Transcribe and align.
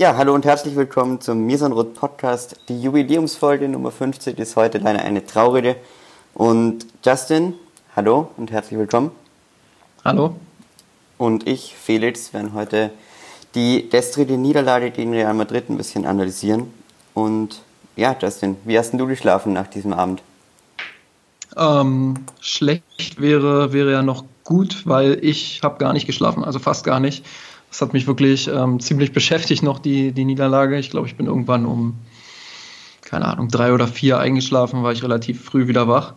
Ja, 0.00 0.16
hallo 0.16 0.32
und 0.34 0.46
herzlich 0.46 0.76
willkommen 0.76 1.20
zum 1.20 1.44
Mirsanrot 1.44 1.92
Podcast. 1.92 2.56
Die 2.70 2.80
Jubiläumsfolge 2.80 3.68
Nummer 3.68 3.90
50 3.90 4.38
ist 4.38 4.56
heute 4.56 4.78
leider 4.78 5.00
eine 5.00 5.26
traurige. 5.26 5.76
Und 6.32 6.86
Justin, 7.04 7.52
hallo 7.94 8.30
und 8.38 8.50
herzlich 8.50 8.80
willkommen. 8.80 9.10
Hallo. 10.02 10.36
Und 11.18 11.46
ich, 11.46 11.74
Felix, 11.76 12.32
werden 12.32 12.54
heute 12.54 12.92
die 13.54 13.90
gestrige 13.90 14.38
Niederlage 14.38 14.90
gegen 14.90 15.12
Real 15.12 15.34
Madrid 15.34 15.68
ein 15.68 15.76
bisschen 15.76 16.06
analysieren. 16.06 16.72
Und 17.12 17.60
ja, 17.94 18.16
Justin, 18.18 18.56
wie 18.64 18.78
hast 18.78 18.94
du 18.94 19.06
geschlafen 19.06 19.52
nach 19.52 19.66
diesem 19.66 19.92
Abend? 19.92 20.22
Ähm, 21.58 22.24
schlecht 22.40 23.20
wäre, 23.20 23.74
wäre 23.74 23.92
ja 23.92 24.02
noch 24.02 24.24
gut, 24.44 24.86
weil 24.86 25.18
ich 25.22 25.60
habe 25.62 25.76
gar 25.76 25.92
nicht 25.92 26.06
geschlafen, 26.06 26.42
also 26.42 26.58
fast 26.58 26.84
gar 26.84 27.00
nicht. 27.00 27.22
Das 27.70 27.80
hat 27.80 27.92
mich 27.92 28.06
wirklich 28.06 28.48
ähm, 28.48 28.80
ziemlich 28.80 29.12
beschäftigt 29.12 29.62
noch, 29.62 29.78
die, 29.78 30.12
die 30.12 30.24
Niederlage. 30.24 30.78
Ich 30.78 30.90
glaube, 30.90 31.06
ich 31.06 31.16
bin 31.16 31.26
irgendwann 31.26 31.66
um, 31.66 31.94
keine 33.02 33.26
Ahnung, 33.26 33.48
drei 33.48 33.72
oder 33.72 33.86
vier 33.86 34.18
eingeschlafen, 34.18 34.82
war 34.82 34.92
ich 34.92 35.02
relativ 35.02 35.42
früh 35.42 35.68
wieder 35.68 35.88
wach. 35.88 36.14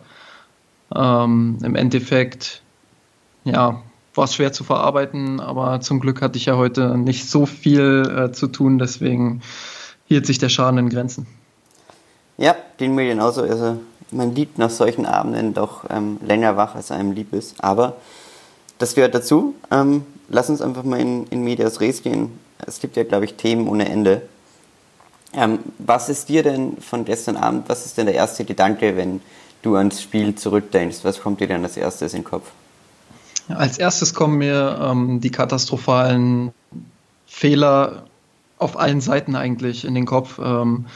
Ähm, 0.94 1.58
Im 1.62 1.76
Endeffekt, 1.76 2.62
ja, 3.44 3.82
war 4.14 4.24
es 4.24 4.34
schwer 4.34 4.52
zu 4.52 4.64
verarbeiten, 4.64 5.40
aber 5.40 5.80
zum 5.80 6.00
Glück 6.00 6.22
hatte 6.22 6.38
ich 6.38 6.46
ja 6.46 6.56
heute 6.56 6.96
nicht 6.98 7.28
so 7.28 7.46
viel 7.46 8.28
äh, 8.28 8.32
zu 8.32 8.48
tun, 8.48 8.78
deswegen 8.78 9.40
hielt 10.06 10.26
sich 10.26 10.38
der 10.38 10.48
Schaden 10.48 10.78
in 10.78 10.88
Grenzen. 10.88 11.26
Ja, 12.36 12.54
den 12.80 12.94
mir 12.94 13.06
genauso. 13.06 13.42
Also 13.42 13.78
man 14.10 14.34
liegt 14.34 14.58
nach 14.58 14.70
solchen 14.70 15.06
Abenden 15.06 15.54
doch 15.54 15.84
ähm, 15.90 16.18
länger 16.24 16.56
wach, 16.56 16.74
als 16.74 16.90
einem 16.90 17.12
lieb 17.12 17.32
ist. 17.32 17.62
Aber 17.62 17.96
das 18.78 18.94
gehört 18.94 19.14
dazu. 19.14 19.54
Ähm, 19.70 20.04
lass 20.28 20.50
uns 20.50 20.60
einfach 20.60 20.84
mal 20.84 21.00
in, 21.00 21.26
in 21.28 21.42
Medias 21.42 21.80
Res 21.80 22.02
gehen. 22.02 22.38
Es 22.66 22.80
gibt 22.80 22.96
ja, 22.96 23.04
glaube 23.04 23.24
ich, 23.24 23.34
Themen 23.34 23.68
ohne 23.68 23.88
Ende. 23.88 24.22
Ähm, 25.32 25.58
was 25.78 26.08
ist 26.08 26.28
dir 26.28 26.42
denn 26.42 26.76
von 26.78 27.04
gestern 27.04 27.36
Abend, 27.36 27.68
was 27.68 27.86
ist 27.86 27.98
denn 27.98 28.06
der 28.06 28.14
erste 28.14 28.44
Gedanke, 28.44 28.96
wenn 28.96 29.20
du 29.62 29.76
ans 29.76 30.00
Spiel 30.00 30.34
zurückdenkst? 30.34 30.98
Was 31.02 31.20
kommt 31.20 31.40
dir 31.40 31.48
denn 31.48 31.64
als 31.64 31.76
erstes 31.76 32.14
in 32.14 32.20
den 32.20 32.24
Kopf? 32.24 32.50
Als 33.48 33.78
erstes 33.78 34.14
kommen 34.14 34.38
mir 34.38 34.78
ähm, 34.80 35.20
die 35.20 35.30
katastrophalen 35.30 36.52
Fehler 37.26 38.04
auf 38.58 38.78
allen 38.78 39.00
Seiten 39.00 39.34
eigentlich 39.34 39.84
in 39.84 39.94
den 39.94 40.06
Kopf. 40.06 40.38
Ähm, 40.42 40.86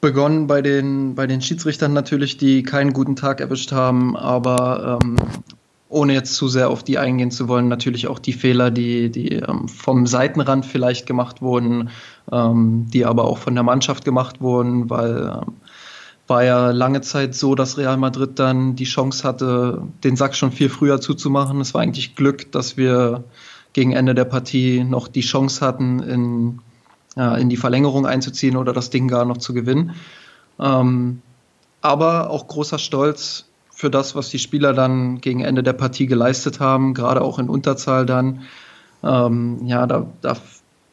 begonnen 0.00 0.46
bei 0.46 0.62
den, 0.62 1.14
bei 1.14 1.26
den 1.26 1.40
Schiedsrichtern 1.40 1.92
natürlich, 1.92 2.36
die 2.36 2.62
keinen 2.62 2.92
guten 2.92 3.16
Tag 3.16 3.40
erwischt 3.40 3.72
haben, 3.72 4.16
aber 4.16 4.98
ähm, 5.02 5.16
ohne 5.94 6.12
jetzt 6.12 6.34
zu 6.34 6.48
sehr 6.48 6.70
auf 6.70 6.82
die 6.82 6.98
eingehen 6.98 7.30
zu 7.30 7.48
wollen, 7.48 7.68
natürlich 7.68 8.08
auch 8.08 8.18
die 8.18 8.32
Fehler, 8.32 8.70
die, 8.70 9.10
die 9.10 9.36
ähm, 9.36 9.68
vom 9.68 10.06
Seitenrand 10.06 10.66
vielleicht 10.66 11.06
gemacht 11.06 11.40
wurden, 11.40 11.90
ähm, 12.30 12.86
die 12.92 13.04
aber 13.04 13.24
auch 13.24 13.38
von 13.38 13.54
der 13.54 13.64
Mannschaft 13.64 14.04
gemacht 14.04 14.40
wurden, 14.40 14.90
weil 14.90 15.40
ähm, 15.42 15.54
war 16.26 16.42
ja 16.42 16.70
lange 16.70 17.00
Zeit 17.02 17.34
so, 17.34 17.54
dass 17.54 17.76
Real 17.76 17.96
Madrid 17.96 18.38
dann 18.38 18.76
die 18.76 18.84
Chance 18.84 19.26
hatte, 19.26 19.82
den 20.02 20.16
Sack 20.16 20.34
schon 20.34 20.52
viel 20.52 20.68
früher 20.68 21.00
zuzumachen. 21.00 21.60
Es 21.60 21.74
war 21.74 21.82
eigentlich 21.82 22.16
Glück, 22.16 22.50
dass 22.50 22.76
wir 22.76 23.24
gegen 23.72 23.92
Ende 23.92 24.14
der 24.14 24.24
Partie 24.24 24.84
noch 24.84 25.06
die 25.08 25.20
Chance 25.20 25.64
hatten, 25.64 26.00
in, 26.00 26.60
ja, 27.14 27.34
in 27.36 27.50
die 27.50 27.56
Verlängerung 27.56 28.06
einzuziehen 28.06 28.56
oder 28.56 28.72
das 28.72 28.90
Ding 28.90 29.06
gar 29.08 29.24
noch 29.24 29.36
zu 29.36 29.52
gewinnen. 29.52 29.94
Ähm, 30.58 31.20
aber 31.82 32.30
auch 32.30 32.48
großer 32.48 32.78
Stolz 32.78 33.46
für 33.84 33.90
das, 33.90 34.14
was 34.14 34.30
die 34.30 34.38
Spieler 34.38 34.72
dann 34.72 35.20
gegen 35.20 35.42
Ende 35.42 35.62
der 35.62 35.74
Partie 35.74 36.06
geleistet 36.06 36.58
haben, 36.58 36.94
gerade 36.94 37.20
auch 37.20 37.38
in 37.38 37.50
Unterzahl 37.50 38.06
dann. 38.06 38.40
Ähm, 39.02 39.58
ja, 39.66 39.86
da, 39.86 40.06
da 40.22 40.38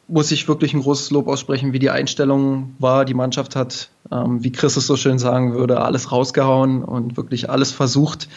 muss 0.08 0.30
ich 0.30 0.46
wirklich 0.46 0.74
ein 0.74 0.82
großes 0.82 1.10
Lob 1.10 1.26
aussprechen, 1.26 1.72
wie 1.72 1.78
die 1.78 1.88
Einstellung 1.88 2.76
war. 2.78 3.06
Die 3.06 3.14
Mannschaft 3.14 3.56
hat, 3.56 3.88
ähm, 4.10 4.44
wie 4.44 4.52
Chris 4.52 4.76
es 4.76 4.86
so 4.86 4.98
schön 4.98 5.18
sagen 5.18 5.54
würde, 5.54 5.80
alles 5.80 6.12
rausgehauen 6.12 6.84
und 6.84 7.16
wirklich 7.16 7.48
alles 7.48 7.72
versucht. 7.72 8.28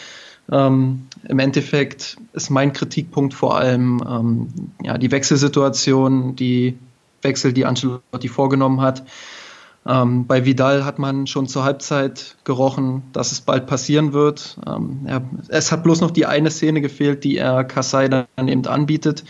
Ähm, 0.50 1.06
Im 1.28 1.38
Endeffekt 1.38 2.16
ist 2.32 2.48
mein 2.48 2.72
Kritikpunkt 2.72 3.34
vor 3.34 3.58
allem 3.58 4.02
ähm, 4.08 4.48
ja, 4.82 4.96
die 4.96 5.10
Wechselsituation, 5.10 6.34
die 6.34 6.78
Wechsel, 7.20 7.52
die 7.52 7.66
Ancelotti 7.66 8.28
vorgenommen 8.28 8.80
hat. 8.80 9.02
Ähm, 9.86 10.26
bei 10.26 10.44
Vidal 10.44 10.84
hat 10.84 10.98
man 10.98 11.26
schon 11.26 11.46
zur 11.46 11.64
Halbzeit 11.64 12.36
gerochen, 12.44 13.02
dass 13.12 13.32
es 13.32 13.40
bald 13.40 13.66
passieren 13.66 14.12
wird. 14.12 14.58
Ähm, 14.66 15.02
er, 15.06 15.22
es 15.48 15.70
hat 15.70 15.84
bloß 15.84 16.00
noch 16.00 16.10
die 16.10 16.26
eine 16.26 16.50
Szene 16.50 16.80
gefehlt, 16.80 17.24
die 17.24 17.36
er 17.36 17.64
Kassai 17.64 18.08
dann 18.08 18.48
eben 18.48 18.66
anbietet 18.66 19.24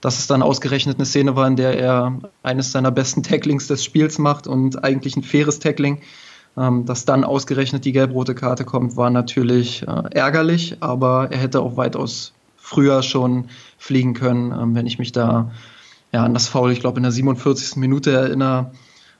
dass 0.00 0.18
es 0.18 0.26
dann 0.26 0.42
ausgerechnet 0.42 0.98
eine 0.98 1.06
Szene 1.06 1.36
war, 1.36 1.48
in 1.48 1.56
der 1.56 1.78
er 1.78 2.20
eines 2.42 2.70
seiner 2.70 2.90
besten 2.90 3.22
Tacklings 3.22 3.66
des 3.66 3.84
Spiels 3.84 4.18
macht 4.18 4.46
und 4.46 4.84
eigentlich 4.84 5.16
ein 5.16 5.22
faires 5.22 5.58
Tackling. 5.58 6.00
Ähm, 6.56 6.86
dass 6.86 7.04
dann 7.04 7.24
ausgerechnet 7.24 7.84
die 7.84 7.92
gelb-rote 7.92 8.34
Karte 8.34 8.64
kommt, 8.64 8.96
war 8.96 9.10
natürlich 9.10 9.82
äh, 9.82 10.02
ärgerlich, 10.12 10.78
aber 10.80 11.28
er 11.30 11.38
hätte 11.38 11.60
auch 11.60 11.76
weitaus 11.76 12.32
früher 12.56 13.02
schon 13.02 13.48
fliegen 13.76 14.14
können, 14.14 14.52
ähm, 14.52 14.74
wenn 14.74 14.86
ich 14.86 14.98
mich 14.98 15.12
da 15.12 15.50
ja, 16.12 16.24
an 16.24 16.32
das 16.32 16.48
Foul, 16.48 16.72
ich 16.72 16.80
glaube, 16.80 16.96
in 16.96 17.02
der 17.02 17.12
47. 17.12 17.76
Minute 17.76 18.10
erinnere, 18.12 18.70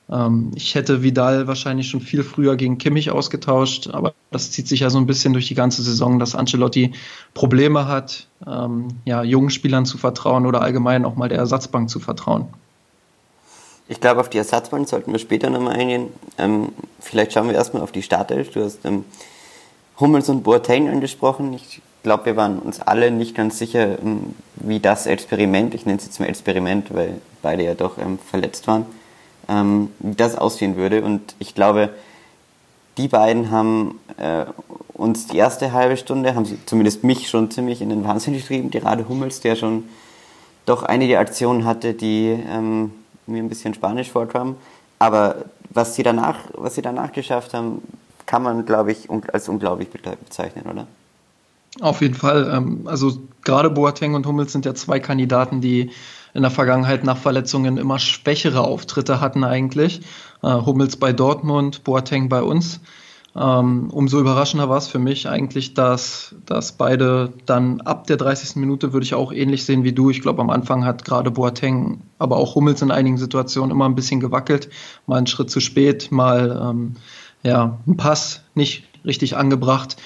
ähm, 0.09 0.51
ich 0.55 0.75
hätte 0.75 1.03
Vidal 1.03 1.47
wahrscheinlich 1.47 1.89
schon 1.89 2.01
viel 2.01 2.23
früher 2.23 2.55
gegen 2.55 2.77
Kimmich 2.77 3.11
ausgetauscht, 3.11 3.87
aber 3.87 4.13
das 4.31 4.51
zieht 4.51 4.67
sich 4.67 4.81
ja 4.81 4.89
so 4.89 4.97
ein 4.97 5.05
bisschen 5.05 5.33
durch 5.33 5.47
die 5.47 5.55
ganze 5.55 5.81
Saison, 5.81 6.19
dass 6.19 6.35
Ancelotti 6.35 6.93
Probleme 7.33 7.87
hat, 7.87 8.27
ähm, 8.45 8.89
ja, 9.05 9.23
jungen 9.23 9.49
Spielern 9.49 9.85
zu 9.85 9.97
vertrauen 9.97 10.45
oder 10.45 10.61
allgemein 10.61 11.05
auch 11.05 11.15
mal 11.15 11.29
der 11.29 11.39
Ersatzbank 11.39 11.89
zu 11.89 11.99
vertrauen. 11.99 12.47
Ich 13.89 14.01
glaube, 14.01 14.19
auf 14.19 14.29
die 14.29 14.37
Ersatzbank 14.37 14.87
sollten 14.87 15.11
wir 15.11 15.19
später 15.19 15.49
nochmal 15.49 15.75
eingehen. 15.77 16.07
Ähm, 16.37 16.69
vielleicht 16.99 17.33
schauen 17.33 17.47
wir 17.47 17.55
erstmal 17.55 17.83
auf 17.83 17.91
die 17.91 18.03
Startelf. 18.03 18.51
Du 18.51 18.63
hast 18.63 18.83
ähm, 18.83 19.05
Hummels 19.99 20.27
und 20.29 20.43
Boateng 20.43 20.89
angesprochen. 20.89 21.53
Ich 21.53 21.81
glaube, 22.03 22.25
wir 22.25 22.35
waren 22.35 22.59
uns 22.59 22.81
alle 22.81 23.11
nicht 23.11 23.33
ganz 23.33 23.57
sicher, 23.57 23.99
ähm, 23.99 24.35
wie 24.55 24.79
das 24.79 25.05
Experiment, 25.05 25.73
ich 25.73 25.85
nenne 25.85 25.97
es 25.99 26.05
jetzt 26.05 26.19
mal 26.19 26.27
Experiment, 26.27 26.93
weil 26.93 27.21
beide 27.41 27.63
ja 27.63 27.75
doch 27.75 27.97
ähm, 27.97 28.19
verletzt 28.19 28.67
waren, 28.67 28.85
ähm, 29.47 29.89
wie 29.99 30.15
das 30.15 30.37
aussehen 30.37 30.75
würde. 30.75 31.03
Und 31.03 31.35
ich 31.39 31.55
glaube, 31.55 31.89
die 32.97 33.07
beiden 33.07 33.51
haben 33.51 33.99
äh, 34.17 34.45
uns 34.93 35.27
die 35.27 35.37
erste 35.37 35.71
halbe 35.71 35.97
Stunde, 35.97 36.35
haben 36.35 36.45
sie 36.45 36.57
zumindest 36.65 37.03
mich 37.03 37.29
schon 37.29 37.51
ziemlich 37.51 37.81
in 37.81 37.89
den 37.89 38.03
Wahnsinn 38.03 38.33
getrieben. 38.33 38.71
Gerade 38.71 39.07
Hummels, 39.07 39.39
der 39.41 39.55
schon 39.55 39.83
doch 40.65 40.83
einige 40.83 41.19
Aktionen 41.19 41.65
hatte, 41.65 41.93
die 41.93 42.37
ähm, 42.49 42.91
mir 43.27 43.41
ein 43.41 43.49
bisschen 43.49 43.73
Spanisch 43.73 44.11
vorkamen. 44.11 44.55
Aber 44.99 45.45
was 45.69 45.95
sie 45.95 46.03
danach, 46.03 46.39
was 46.53 46.75
sie 46.75 46.81
danach 46.81 47.11
geschafft 47.11 47.53
haben, 47.53 47.81
kann 48.25 48.43
man, 48.43 48.65
glaube 48.65 48.91
ich, 48.91 49.07
als 49.31 49.47
unglaublich 49.47 49.89
bezeichnen, 49.89 50.65
oder? 50.69 50.87
Auf 51.81 52.01
jeden 52.01 52.15
Fall. 52.15 52.51
Ähm, 52.53 52.81
also 52.85 53.19
gerade 53.43 53.69
Boateng 53.69 54.15
und 54.15 54.25
Hummels 54.25 54.51
sind 54.51 54.65
ja 54.65 54.73
zwei 54.73 54.99
Kandidaten, 54.99 55.61
die 55.61 55.91
in 56.33 56.41
der 56.41 56.51
Vergangenheit 56.51 57.03
nach 57.03 57.17
Verletzungen 57.17 57.77
immer 57.77 57.99
schwächere 57.99 58.61
Auftritte 58.61 59.21
hatten 59.21 59.43
eigentlich. 59.43 60.01
Äh, 60.43 60.47
Hummels 60.47 60.97
bei 60.97 61.13
Dortmund, 61.13 61.83
Boateng 61.83 62.29
bei 62.29 62.41
uns. 62.41 62.79
Ähm, 63.35 63.89
umso 63.91 64.19
überraschender 64.19 64.67
war 64.67 64.77
es 64.77 64.87
für 64.87 64.97
mich 64.97 65.29
eigentlich, 65.29 65.75
dass, 65.75 66.35
dass 66.47 66.71
beide 66.71 67.33
dann 67.45 67.81
ab 67.81 68.07
der 68.07 68.17
30. 68.17 68.55
Minute 68.55 68.93
würde 68.93 69.03
ich 69.03 69.13
auch 69.13 69.31
ähnlich 69.31 69.63
sehen 69.63 69.83
wie 69.83 69.93
du. 69.93 70.09
Ich 70.09 70.21
glaube, 70.21 70.41
am 70.41 70.49
Anfang 70.49 70.85
hat 70.85 71.05
gerade 71.05 71.29
Boateng, 71.29 72.01
aber 72.17 72.37
auch 72.37 72.55
Hummels 72.55 72.81
in 72.81 72.89
einigen 72.89 73.19
Situationen 73.19 73.69
immer 73.69 73.85
ein 73.85 73.93
bisschen 73.93 74.19
gewackelt. 74.19 74.69
Mal 75.05 75.17
einen 75.17 75.27
Schritt 75.27 75.51
zu 75.51 75.59
spät, 75.59 76.11
mal 76.11 76.69
ähm, 76.69 76.95
ja, 77.43 77.77
ein 77.85 77.95
Pass 77.95 78.41
nicht 78.55 78.85
richtig 79.05 79.37
angebracht. 79.37 79.97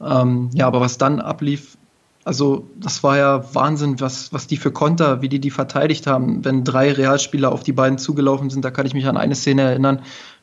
Ähm, 0.00 0.48
ja, 0.54 0.66
aber 0.66 0.80
was 0.80 0.96
dann 0.96 1.20
ablief, 1.20 1.76
also 2.24 2.66
das 2.76 3.02
war 3.02 3.18
ja 3.18 3.54
Wahnsinn, 3.54 4.00
was, 4.00 4.32
was 4.32 4.46
die 4.46 4.56
für 4.56 4.72
Konter, 4.72 5.20
wie 5.20 5.28
die 5.28 5.40
die 5.40 5.50
verteidigt 5.50 6.06
haben. 6.06 6.44
Wenn 6.44 6.64
drei 6.64 6.90
Realspieler 6.90 7.52
auf 7.52 7.62
die 7.62 7.72
beiden 7.72 7.98
zugelaufen 7.98 8.48
sind, 8.50 8.64
da 8.64 8.70
kann 8.70 8.86
ich 8.86 8.94
mich 8.94 9.06
an 9.06 9.18
eine 9.18 9.34
Szene 9.34 9.62
erinnern, 9.62 10.00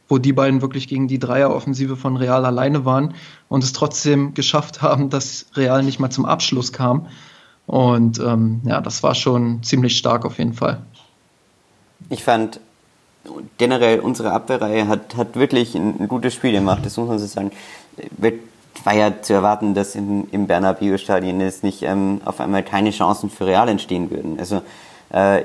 wo 0.07 0.19
die 0.19 0.33
beiden 0.33 0.61
wirklich 0.61 0.87
gegen 0.87 1.07
die 1.07 1.19
Dreieroffensive 1.19 1.95
von 1.95 2.17
Real 2.17 2.45
alleine 2.45 2.85
waren 2.85 3.15
und 3.49 3.63
es 3.63 3.73
trotzdem 3.73 4.33
geschafft 4.33 4.81
haben, 4.81 5.09
dass 5.09 5.47
Real 5.55 5.83
nicht 5.83 5.99
mal 5.99 6.11
zum 6.11 6.25
Abschluss 6.25 6.71
kam. 6.71 7.07
Und 7.65 8.19
ähm, 8.19 8.61
ja, 8.65 8.81
das 8.81 9.01
war 9.01 9.15
schon 9.15 9.63
ziemlich 9.63 9.97
stark 9.97 10.25
auf 10.25 10.37
jeden 10.37 10.53
Fall. 10.53 10.81
Ich 12.09 12.23
fand 12.23 12.59
generell 13.57 13.99
unsere 13.99 14.31
Abwehrreihe 14.31 14.87
hat, 14.87 15.15
hat 15.15 15.35
wirklich 15.35 15.75
ein, 15.75 15.99
ein 15.99 16.07
gutes 16.07 16.33
Spiel 16.33 16.51
gemacht, 16.51 16.85
das 16.85 16.97
muss 16.97 17.07
man 17.07 17.19
so 17.19 17.25
sagen 17.25 17.51
war 18.83 18.93
ja 18.93 19.21
zu 19.21 19.33
erwarten, 19.33 19.73
dass 19.73 19.95
in, 19.95 20.27
im 20.31 20.47
Bernabeu-Stadion 20.47 21.39
jetzt 21.41 21.63
nicht 21.63 21.83
ähm, 21.83 22.21
auf 22.25 22.39
einmal 22.39 22.63
keine 22.63 22.91
Chancen 22.91 23.29
für 23.29 23.45
Real 23.45 23.69
entstehen 23.69 24.09
würden. 24.09 24.39
Also, 24.39 24.61
äh, 25.11 25.43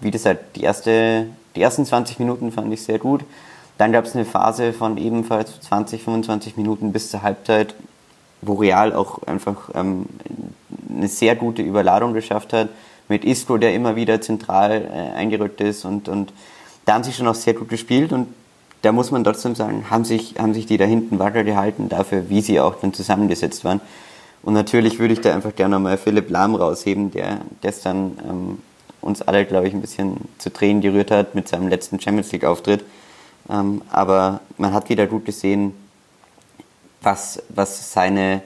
wie 0.00 0.10
gesagt, 0.10 0.56
die, 0.56 0.62
erste, 0.62 1.26
die 1.56 1.62
ersten 1.62 1.84
20 1.84 2.18
Minuten 2.18 2.52
fand 2.52 2.72
ich 2.72 2.82
sehr 2.82 2.98
gut. 2.98 3.22
Dann 3.78 3.92
gab 3.92 4.04
es 4.04 4.14
eine 4.14 4.24
Phase 4.24 4.72
von 4.72 4.96
ebenfalls 4.98 5.60
20, 5.60 6.02
25 6.02 6.56
Minuten 6.56 6.92
bis 6.92 7.10
zur 7.10 7.22
Halbzeit, 7.22 7.74
wo 8.42 8.54
Real 8.54 8.92
auch 8.92 9.22
einfach 9.24 9.70
ähm, 9.74 10.06
eine 10.94 11.08
sehr 11.08 11.36
gute 11.36 11.62
Überladung 11.62 12.12
geschafft 12.12 12.52
hat, 12.52 12.68
mit 13.08 13.24
Isco, 13.24 13.56
der 13.56 13.74
immer 13.74 13.96
wieder 13.96 14.20
zentral 14.20 14.84
äh, 14.84 15.16
eingerückt 15.16 15.60
ist 15.60 15.84
und, 15.84 16.08
und 16.08 16.32
da 16.84 16.94
haben 16.94 17.04
sie 17.04 17.12
schon 17.12 17.28
auch 17.28 17.34
sehr 17.34 17.54
gut 17.54 17.68
gespielt 17.68 18.12
und 18.12 18.28
da 18.82 18.90
muss 18.90 19.12
man 19.12 19.22
trotzdem 19.24 19.54
sagen, 19.54 19.90
haben 19.90 20.04
sich, 20.04 20.34
haben 20.38 20.54
sich 20.54 20.66
die 20.66 20.76
da 20.76 20.84
hinten 20.84 21.18
weitergehalten 21.18 21.88
dafür, 21.88 22.28
wie 22.28 22.40
sie 22.40 22.60
auch 22.60 22.74
dann 22.80 22.92
zusammengesetzt 22.92 23.64
waren. 23.64 23.80
Und 24.42 24.54
natürlich 24.54 24.98
würde 24.98 25.14
ich 25.14 25.20
da 25.20 25.32
einfach 25.32 25.54
gerne 25.54 25.76
nochmal 25.76 25.96
Philipp 25.96 26.28
Lahm 26.28 26.56
rausheben, 26.56 27.12
der 27.12 27.38
gestern 27.60 28.18
ähm, 28.28 28.58
uns 29.00 29.22
alle, 29.22 29.46
glaube 29.46 29.68
ich, 29.68 29.74
ein 29.74 29.80
bisschen 29.80 30.16
zu 30.38 30.52
Tränen 30.52 30.82
gerührt 30.82 31.12
hat 31.12 31.36
mit 31.36 31.46
seinem 31.46 31.68
letzten 31.68 32.00
Champions 32.00 32.32
League-Auftritt. 32.32 32.84
Ähm, 33.48 33.82
aber 33.90 34.40
man 34.58 34.72
hat 34.72 34.88
wieder 34.88 35.06
gut 35.06 35.24
gesehen, 35.24 35.74
was, 37.02 37.40
was 37.50 37.92
seine, 37.92 38.42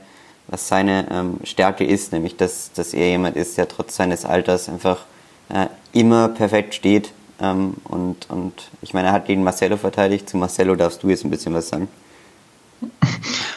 was 0.48 0.68
seine 0.68 1.06
ähm, 1.10 1.40
Stärke 1.44 1.84
ist, 1.84 2.12
nämlich 2.12 2.36
dass, 2.36 2.72
dass 2.72 2.92
er 2.92 3.08
jemand 3.08 3.36
ist, 3.36 3.56
der 3.56 3.68
trotz 3.68 3.96
seines 3.96 4.26
Alters 4.26 4.68
einfach 4.68 5.06
äh, 5.48 5.66
immer 5.92 6.28
perfekt 6.28 6.74
steht 6.74 7.10
ähm, 7.40 7.74
und, 7.84 8.30
und 8.30 8.70
ich 8.82 8.94
meine, 8.94 9.08
er 9.08 9.12
hat 9.12 9.26
gegen 9.26 9.44
Marcelo 9.44 9.76
verteidigt. 9.76 10.28
Zu 10.28 10.36
Marcelo 10.36 10.74
darfst 10.74 11.02
du 11.02 11.08
jetzt 11.08 11.24
ein 11.24 11.30
bisschen 11.30 11.54
was 11.54 11.68
sagen. 11.68 11.88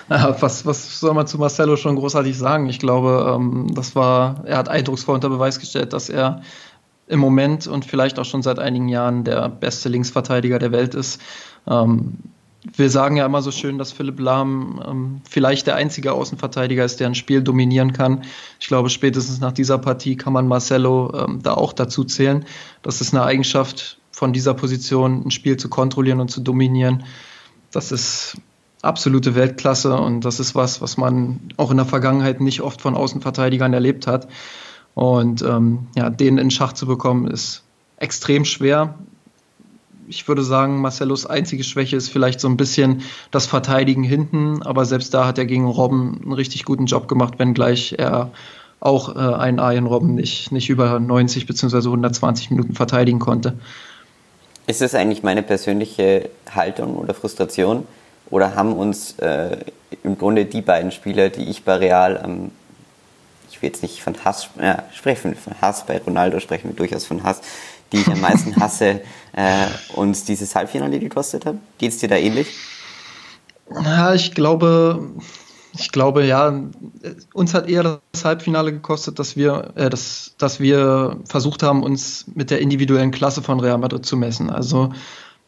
Ja, 0.09 0.35
was, 0.41 0.65
was 0.65 0.99
soll 0.99 1.13
man 1.13 1.27
zu 1.27 1.37
Marcelo 1.37 1.75
schon 1.75 1.95
großartig 1.95 2.37
sagen? 2.37 2.67
Ich 2.69 2.79
glaube, 2.79 3.35
ähm, 3.35 3.73
das 3.73 3.95
war, 3.95 4.43
er 4.45 4.57
hat 4.57 4.69
eindrucksvoll 4.69 5.15
unter 5.15 5.29
Beweis 5.29 5.59
gestellt, 5.59 5.93
dass 5.93 6.09
er 6.09 6.41
im 7.07 7.19
Moment 7.19 7.67
und 7.67 7.85
vielleicht 7.85 8.19
auch 8.19 8.25
schon 8.25 8.43
seit 8.43 8.59
einigen 8.59 8.87
Jahren 8.87 9.23
der 9.23 9.49
beste 9.49 9.89
Linksverteidiger 9.89 10.59
der 10.59 10.71
Welt 10.71 10.93
ist. 10.93 11.19
Ähm, 11.67 12.17
wir 12.63 12.89
sagen 12.89 13.15
ja 13.15 13.25
immer 13.25 13.41
so 13.41 13.51
schön, 13.51 13.77
dass 13.77 13.91
Philipp 13.91 14.19
Lahm 14.19 14.81
ähm, 14.85 15.21
vielleicht 15.29 15.67
der 15.67 15.75
einzige 15.75 16.11
Außenverteidiger 16.11 16.83
ist, 16.83 16.99
der 16.99 17.07
ein 17.07 17.15
Spiel 17.15 17.41
dominieren 17.41 17.93
kann. 17.93 18.23
Ich 18.59 18.67
glaube, 18.67 18.89
spätestens 18.89 19.39
nach 19.39 19.53
dieser 19.53 19.77
Partie 19.77 20.17
kann 20.17 20.33
man 20.33 20.47
Marcelo 20.47 21.13
ähm, 21.15 21.41
da 21.41 21.53
auch 21.53 21.71
dazu 21.71 22.03
zählen. 22.03 22.45
Das 22.81 22.99
ist 22.99 23.13
eine 23.13 23.23
Eigenschaft 23.23 23.97
von 24.11 24.33
dieser 24.33 24.53
Position, 24.53 25.25
ein 25.25 25.31
Spiel 25.31 25.55
zu 25.55 25.69
kontrollieren 25.69 26.19
und 26.19 26.29
zu 26.29 26.41
dominieren. 26.41 27.05
Das 27.71 27.93
ist 27.93 28.37
absolute 28.81 29.35
Weltklasse 29.35 29.95
und 29.95 30.25
das 30.25 30.39
ist 30.39 30.55
was, 30.55 30.81
was 30.81 30.97
man 30.97 31.39
auch 31.57 31.71
in 31.71 31.77
der 31.77 31.85
Vergangenheit 31.85 32.41
nicht 32.41 32.61
oft 32.61 32.81
von 32.81 32.95
Außenverteidigern 32.95 33.73
erlebt 33.73 34.07
hat. 34.07 34.27
Und 34.95 35.41
ähm, 35.43 35.87
ja, 35.95 36.09
den 36.09 36.37
in 36.37 36.51
Schach 36.51 36.73
zu 36.73 36.85
bekommen, 36.85 37.27
ist 37.27 37.63
extrem 37.97 38.43
schwer 38.43 38.95
ich 40.09 40.27
würde 40.27 40.43
sagen, 40.43 40.81
Marcellos 40.81 41.25
einzige 41.25 41.63
Schwäche 41.63 41.95
ist 41.95 42.09
vielleicht 42.09 42.39
so 42.39 42.47
ein 42.47 42.57
bisschen 42.57 43.03
das 43.31 43.45
Verteidigen 43.45 44.03
hinten, 44.03 44.63
aber 44.63 44.85
selbst 44.85 45.13
da 45.13 45.25
hat 45.25 45.37
er 45.37 45.45
gegen 45.45 45.67
Robben 45.67 46.19
einen 46.23 46.33
richtig 46.33 46.65
guten 46.65 46.87
Job 46.87 47.07
gemacht, 47.07 47.35
wenngleich 47.37 47.95
er 47.97 48.31
auch 48.79 49.15
äh, 49.15 49.19
einen 49.19 49.59
Arjen 49.59 49.85
Robben 49.85 50.15
nicht, 50.15 50.51
nicht 50.51 50.69
über 50.69 50.99
90 50.99 51.45
bzw. 51.45 51.77
120 51.77 52.49
Minuten 52.51 52.73
verteidigen 52.73 53.19
konnte. 53.19 53.53
Ist 54.67 54.81
das 54.81 54.95
eigentlich 54.95 55.23
meine 55.23 55.43
persönliche 55.43 56.29
Haltung 56.53 56.95
oder 56.95 57.13
Frustration? 57.13 57.85
Oder 58.29 58.55
haben 58.55 58.73
uns 58.73 59.17
äh, 59.19 59.57
im 60.03 60.17
Grunde 60.17 60.45
die 60.45 60.61
beiden 60.61 60.91
Spieler, 60.91 61.29
die 61.29 61.49
ich 61.49 61.63
bei 61.63 61.75
Real 61.75 62.17
am, 62.17 62.51
ich 63.49 63.61
will 63.61 63.69
jetzt 63.69 63.81
nicht 63.81 64.01
von 64.01 64.15
Hass 64.23 64.49
ja, 64.61 64.83
sprechen, 64.93 65.35
von 65.35 65.53
Hass, 65.61 65.85
bei 65.85 65.97
Ronaldo 65.97 66.39
sprechen 66.39 66.69
wir 66.69 66.75
durchaus 66.75 67.05
von 67.05 67.23
Hass, 67.23 67.41
die 67.91 67.97
ich 67.97 68.07
am 68.07 68.21
meisten 68.21 68.55
hasse, 68.57 69.01
äh, 69.33 69.67
uns 69.93 70.23
dieses 70.23 70.55
Halbfinale 70.55 70.99
gekostet 70.99 71.45
haben? 71.45 71.59
Geht 71.77 71.91
es 71.91 71.97
dir 71.97 72.09
da 72.09 72.15
ähnlich? 72.15 72.47
Ja, 73.83 74.13
ich 74.13 74.33
glaube, 74.33 75.11
ich 75.77 75.91
glaube, 75.91 76.25
ja, 76.25 76.51
uns 77.33 77.53
hat 77.53 77.69
eher 77.69 78.01
das 78.11 78.25
Halbfinale 78.25 78.71
gekostet, 78.71 79.19
dass 79.19 79.35
wir, 79.35 79.71
äh, 79.75 79.89
dass, 79.89 80.33
dass 80.37 80.59
wir 80.59 81.17
versucht 81.25 81.63
haben, 81.63 81.83
uns 81.83 82.25
mit 82.33 82.51
der 82.51 82.59
individuellen 82.59 83.11
Klasse 83.11 83.41
von 83.41 83.59
Real 83.59 83.77
Madrid 83.77 84.05
zu 84.05 84.17
messen. 84.17 84.49
Also 84.49 84.91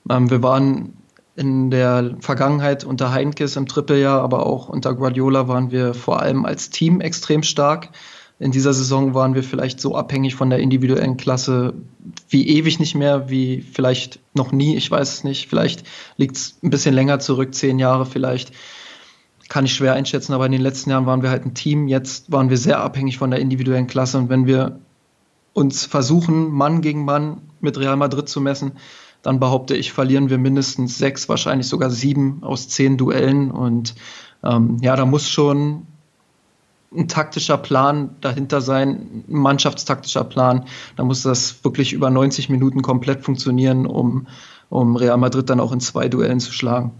ähm, 0.09 0.29
wir 0.29 0.43
waren 0.43 0.93
in 1.35 1.71
der 1.71 2.17
Vergangenheit 2.19 2.83
unter 2.83 3.11
Heinkes 3.11 3.55
im 3.55 3.65
Trippeljahr, 3.67 4.21
aber 4.21 4.45
auch 4.45 4.69
unter 4.69 4.93
Guardiola 4.93 5.47
waren 5.47 5.71
wir 5.71 5.93
vor 5.93 6.21
allem 6.21 6.45
als 6.45 6.69
Team 6.69 7.01
extrem 7.01 7.41
stark 7.41 7.89
in 8.41 8.51
dieser 8.51 8.73
Saison 8.73 9.13
waren 9.13 9.35
wir 9.35 9.43
vielleicht 9.43 9.79
so 9.79 9.95
abhängig 9.95 10.33
von 10.33 10.49
der 10.49 10.57
individuellen 10.57 11.15
Klasse 11.15 11.75
wie 12.27 12.47
ewig 12.47 12.79
nicht 12.79 12.95
mehr, 12.95 13.29
wie 13.29 13.61
vielleicht 13.61 14.19
noch 14.33 14.51
nie, 14.51 14.75
ich 14.75 14.89
weiß 14.89 15.13
es 15.13 15.23
nicht. 15.23 15.47
Vielleicht 15.47 15.83
liegt 16.17 16.38
es 16.38 16.57
ein 16.63 16.71
bisschen 16.71 16.95
länger 16.95 17.19
zurück, 17.19 17.53
zehn 17.53 17.77
Jahre 17.77 18.07
vielleicht. 18.07 18.51
Kann 19.47 19.65
ich 19.65 19.75
schwer 19.75 19.93
einschätzen, 19.93 20.33
aber 20.33 20.47
in 20.47 20.53
den 20.53 20.61
letzten 20.61 20.89
Jahren 20.89 21.05
waren 21.05 21.21
wir 21.21 21.29
halt 21.29 21.45
ein 21.45 21.53
Team. 21.53 21.88
Jetzt 21.88 22.31
waren 22.31 22.49
wir 22.49 22.57
sehr 22.57 22.79
abhängig 22.79 23.19
von 23.19 23.29
der 23.29 23.39
individuellen 23.39 23.85
Klasse. 23.85 24.17
Und 24.17 24.29
wenn 24.29 24.47
wir 24.47 24.79
uns 25.53 25.85
versuchen, 25.85 26.49
Mann 26.49 26.81
gegen 26.81 27.05
Mann 27.05 27.41
mit 27.59 27.77
Real 27.77 27.95
Madrid 27.95 28.27
zu 28.27 28.41
messen, 28.41 28.71
dann 29.21 29.39
behaupte 29.39 29.77
ich, 29.77 29.93
verlieren 29.93 30.31
wir 30.31 30.39
mindestens 30.39 30.97
sechs, 30.97 31.29
wahrscheinlich 31.29 31.67
sogar 31.67 31.91
sieben 31.91 32.41
aus 32.41 32.69
zehn 32.69 32.97
Duellen. 32.97 33.51
Und 33.51 33.93
ähm, 34.43 34.77
ja, 34.81 34.95
da 34.95 35.05
muss 35.05 35.29
schon 35.29 35.85
ein 36.93 37.07
taktischer 37.07 37.57
Plan 37.57 38.15
dahinter 38.21 38.61
sein, 38.61 38.89
ein 38.89 39.23
mannschaftstaktischer 39.27 40.23
Plan. 40.23 40.65
Da 40.97 41.03
muss 41.03 41.23
das 41.23 41.63
wirklich 41.63 41.93
über 41.93 42.09
90 42.09 42.49
Minuten 42.49 42.81
komplett 42.81 43.23
funktionieren, 43.23 43.85
um, 43.85 44.27
um 44.69 44.95
Real 44.95 45.17
Madrid 45.17 45.49
dann 45.49 45.59
auch 45.59 45.71
in 45.71 45.79
zwei 45.79 46.09
Duellen 46.09 46.39
zu 46.39 46.51
schlagen. 46.51 46.91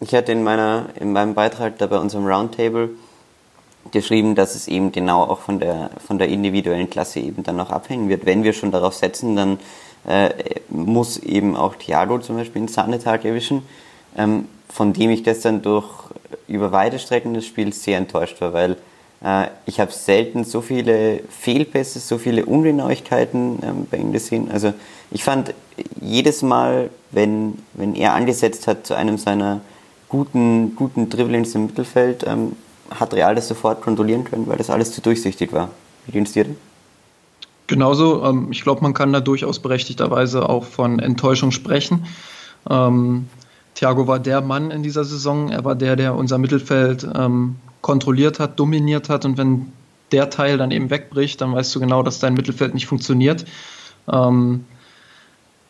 Ich 0.00 0.14
hatte 0.14 0.32
in, 0.32 0.42
meiner, 0.42 0.86
in 0.98 1.12
meinem 1.12 1.34
Beitrag 1.34 1.78
da 1.78 1.86
bei 1.86 1.98
unserem 1.98 2.26
Roundtable 2.26 2.90
geschrieben, 3.90 4.34
dass 4.34 4.54
es 4.54 4.66
eben 4.66 4.92
genau 4.92 5.22
auch 5.22 5.40
von 5.40 5.60
der, 5.60 5.90
von 6.04 6.18
der 6.18 6.28
individuellen 6.28 6.88
Klasse 6.88 7.20
eben 7.20 7.42
dann 7.42 7.56
noch 7.56 7.70
abhängen 7.70 8.08
wird. 8.08 8.24
Wenn 8.24 8.42
wir 8.44 8.52
schon 8.52 8.70
darauf 8.70 8.94
setzen, 8.94 9.36
dann 9.36 9.58
äh, 10.06 10.30
muss 10.70 11.18
eben 11.18 11.54
auch 11.56 11.76
Thiago 11.76 12.18
zum 12.18 12.36
Beispiel 12.36 12.60
einen 12.60 12.68
Sahnetag 12.68 13.24
erwischen, 13.24 13.62
ähm, 14.16 14.46
von 14.68 14.92
dem 14.92 15.10
ich 15.10 15.22
gestern 15.22 15.62
durch 15.62 15.86
über 16.48 16.72
weite 16.72 16.98
Strecken 16.98 17.34
des 17.34 17.46
Spiels 17.46 17.82
sehr 17.82 17.98
enttäuscht 17.98 18.40
war, 18.40 18.52
weil 18.52 18.76
ich 19.66 19.78
habe 19.78 19.92
selten 19.92 20.42
so 20.42 20.60
viele 20.60 21.20
Fehlpässe, 21.28 22.00
so 22.00 22.18
viele 22.18 22.44
Ungenauigkeiten 22.44 23.60
ähm, 23.62 23.86
bei 23.88 23.98
ihm 23.98 24.10
gesehen. 24.12 24.50
Also 24.50 24.74
ich 25.12 25.22
fand 25.22 25.54
jedes 26.00 26.42
Mal, 26.42 26.90
wenn, 27.12 27.58
wenn 27.74 27.94
er 27.94 28.14
angesetzt 28.14 28.66
hat 28.66 28.84
zu 28.84 28.94
einem 28.94 29.18
seiner 29.18 29.60
guten, 30.08 30.74
guten 30.74 31.08
Dribblings 31.08 31.54
im 31.54 31.66
Mittelfeld, 31.66 32.24
ähm, 32.26 32.56
hat 32.90 33.14
Real 33.14 33.36
das 33.36 33.46
sofort 33.46 33.80
kontrollieren 33.80 34.24
können, 34.24 34.48
weil 34.48 34.58
das 34.58 34.70
alles 34.70 34.90
zu 34.92 35.00
durchsichtig 35.00 35.52
war. 35.52 35.70
Wie 36.06 36.12
ging 36.12 36.24
es 36.24 36.32
dir 36.32 36.44
denn? 36.44 36.56
Genauso, 37.68 38.24
ähm, 38.24 38.48
ich 38.50 38.62
glaube, 38.62 38.82
man 38.82 38.92
kann 38.92 39.12
da 39.12 39.20
durchaus 39.20 39.60
berechtigterweise 39.60 40.48
auch 40.48 40.64
von 40.64 40.98
Enttäuschung 40.98 41.52
sprechen. 41.52 42.06
Thiago 43.74 44.06
war 44.06 44.20
der 44.20 44.40
Mann 44.42 44.70
in 44.70 44.84
dieser 44.84 45.04
Saison, 45.04 45.48
er 45.48 45.64
war 45.64 45.74
der, 45.74 45.96
der 45.96 46.14
unser 46.14 46.38
Mittelfeld 46.38 47.04
ähm, 47.12 47.56
kontrolliert 47.82 48.40
hat, 48.40 48.58
dominiert 48.58 49.08
hat 49.10 49.24
und 49.26 49.36
wenn 49.36 49.72
der 50.12 50.30
Teil 50.30 50.58
dann 50.58 50.70
eben 50.70 50.90
wegbricht, 50.90 51.40
dann 51.40 51.54
weißt 51.54 51.74
du 51.74 51.80
genau, 51.80 52.02
dass 52.02 52.18
dein 52.18 52.34
Mittelfeld 52.34 52.74
nicht 52.74 52.86
funktioniert. 52.86 53.44
Ähm, 54.10 54.64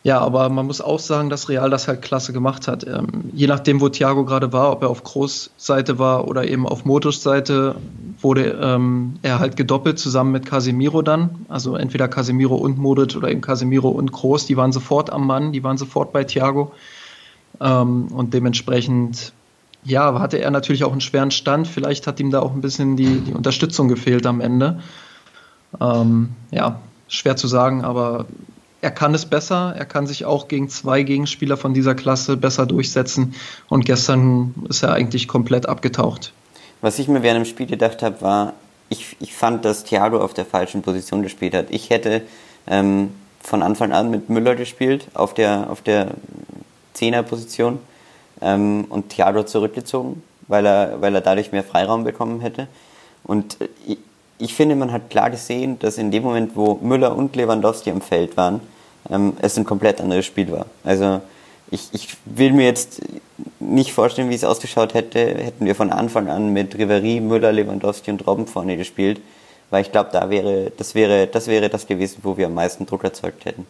ja, 0.03 0.19
aber 0.19 0.49
man 0.49 0.65
muss 0.65 0.81
auch 0.81 0.99
sagen, 0.99 1.29
dass 1.29 1.47
Real 1.47 1.69
das 1.69 1.87
halt 1.87 2.01
klasse 2.01 2.33
gemacht 2.33 2.67
hat. 2.67 2.85
Ähm, 2.85 3.31
je 3.31 3.47
nachdem, 3.47 3.79
wo 3.79 3.87
Thiago 3.87 4.25
gerade 4.25 4.51
war, 4.51 4.73
ob 4.73 4.81
er 4.81 4.89
auf 4.89 5.01
Großseite 5.01 5.97
war 5.97 6.27
oder 6.27 6.45
eben 6.45 6.67
auf 6.67 6.83
Modus-Seite, 6.83 7.75
wurde 8.19 8.59
ähm, 8.61 9.13
er 9.21 9.39
halt 9.39 9.55
gedoppelt 9.55 9.97
zusammen 9.97 10.33
mit 10.33 10.45
Casemiro 10.45 11.03
dann. 11.03 11.45
Also 11.47 11.77
entweder 11.77 12.09
Casemiro 12.09 12.55
und 12.55 12.77
Modric 12.77 13.15
oder 13.15 13.31
eben 13.31 13.39
Casemiro 13.39 13.87
und 13.87 14.11
Groß, 14.11 14.45
die 14.45 14.57
waren 14.57 14.73
sofort 14.73 15.09
am 15.09 15.25
Mann, 15.25 15.53
die 15.53 15.63
waren 15.63 15.77
sofort 15.77 16.11
bei 16.11 16.25
Thiago. 16.25 16.73
Ähm, 17.61 18.07
und 18.07 18.33
dementsprechend 18.33 19.31
ja, 19.85 20.19
hatte 20.19 20.37
er 20.37 20.51
natürlich 20.51 20.83
auch 20.83 20.91
einen 20.91 21.01
schweren 21.01 21.31
Stand. 21.31 21.67
Vielleicht 21.67 22.07
hat 22.07 22.19
ihm 22.19 22.31
da 22.31 22.41
auch 22.41 22.53
ein 22.53 22.61
bisschen 22.61 22.95
die, 22.95 23.19
die 23.19 23.33
Unterstützung 23.33 23.87
gefehlt 23.87 24.25
am 24.25 24.41
Ende. 24.41 24.79
Ähm, 25.81 26.29
ja, 26.51 26.79
schwer 27.07 27.35
zu 27.35 27.47
sagen, 27.47 27.83
aber 27.83 28.25
er 28.81 28.91
kann 28.91 29.13
es 29.13 29.25
besser. 29.25 29.73
Er 29.77 29.85
kann 29.85 30.07
sich 30.07 30.25
auch 30.25 30.47
gegen 30.47 30.69
zwei 30.69 31.03
Gegenspieler 31.03 31.57
von 31.57 31.73
dieser 31.73 31.95
Klasse 31.95 32.37
besser 32.37 32.65
durchsetzen. 32.65 33.33
Und 33.69 33.85
gestern 33.85 34.53
ist 34.69 34.83
er 34.83 34.93
eigentlich 34.93 35.27
komplett 35.27 35.67
abgetaucht. 35.67 36.33
Was 36.81 36.99
ich 36.99 37.07
mir 37.07 37.23
während 37.23 37.45
dem 37.45 37.49
Spiel 37.49 37.65
gedacht 37.65 38.03
habe, 38.03 38.21
war, 38.21 38.53
ich, 38.89 39.15
ich 39.19 39.33
fand, 39.33 39.63
dass 39.63 39.85
Thiago 39.85 40.19
auf 40.19 40.33
der 40.33 40.45
falschen 40.45 40.81
Position 40.81 41.23
gespielt 41.23 41.53
hat. 41.53 41.67
Ich 41.69 41.89
hätte 41.89 42.23
ähm, 42.67 43.11
von 43.41 43.63
Anfang 43.63 43.93
an 43.93 44.11
mit 44.11 44.29
Müller 44.29 44.55
gespielt, 44.55 45.07
auf 45.13 45.33
der, 45.33 45.69
auf 45.69 45.81
der 45.81 46.11
Zehnerposition 46.93 47.79
ähm, 48.43 48.85
und 48.89 49.09
Thiago 49.09 49.43
zurückgezogen, 49.43 50.21
weil 50.47 50.65
er, 50.65 51.01
weil 51.01 51.15
er 51.15 51.21
dadurch 51.21 51.51
mehr 51.51 51.63
Freiraum 51.63 52.03
bekommen 52.03 52.41
hätte. 52.41 52.67
Und 53.23 53.57
ich, 53.87 53.97
ich 54.37 54.53
finde, 54.53 54.75
man 54.75 54.91
hat 54.91 55.09
klar 55.09 55.29
gesehen, 55.29 55.79
dass 55.79 55.97
in 55.97 56.11
dem 56.11 56.23
Moment, 56.23 56.55
wo 56.55 56.75
Müller 56.81 57.15
und 57.15 57.35
Lewandowski 57.35 57.91
am 57.91 58.01
Feld 58.01 58.35
waren, 58.35 58.59
ähm, 59.09 59.33
es 59.41 59.57
ein 59.57 59.65
komplett 59.65 60.01
anderes 60.01 60.25
Spiel 60.25 60.51
war. 60.51 60.65
Also 60.83 61.21
ich, 61.71 61.89
ich 61.93 62.09
will 62.25 62.51
mir 62.51 62.65
jetzt 62.65 63.01
nicht 63.59 63.93
vorstellen, 63.93 64.29
wie 64.29 64.35
es 64.35 64.43
ausgeschaut 64.43 64.93
hätte, 64.93 65.19
hätten 65.19 65.65
wir 65.65 65.75
von 65.75 65.91
Anfang 65.91 66.27
an 66.27 66.49
mit 66.49 66.77
Riveri, 66.77 67.19
Müller, 67.19 67.51
Lewandowski 67.51 68.11
und 68.11 68.25
Robben 68.27 68.47
vorne 68.47 68.77
gespielt, 68.77 69.21
Weil 69.69 69.81
ich 69.81 69.91
glaube, 69.91 70.09
da 70.11 70.29
wäre, 70.29 70.71
das 70.77 70.93
wäre, 70.93 71.25
das 71.25 71.47
wäre 71.47 71.69
das 71.69 71.87
gewesen, 71.87 72.19
wo 72.21 72.37
wir 72.37 72.45
am 72.45 72.53
meisten 72.53 72.85
Druck 72.85 73.03
erzeugt 73.03 73.45
hätten. 73.45 73.65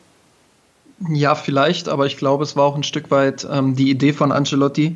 Ja, 1.10 1.36
vielleicht, 1.36 1.90
aber 1.90 2.06
ich 2.06 2.18
glaube, 2.18 2.44
es 2.44 2.56
war 2.56 2.66
auch 2.66 2.76
ein 2.76 2.84
Stück 2.84 3.12
weit 3.12 3.48
ähm, 3.50 3.76
die 3.76 3.90
Idee 3.90 4.14
von 4.14 4.32
Ancelotti, 4.32 4.96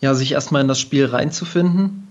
ja, 0.00 0.14
sich 0.14 0.32
erstmal 0.32 0.62
in 0.62 0.68
das 0.68 0.80
Spiel 0.80 1.06
reinzufinden. 1.06 2.06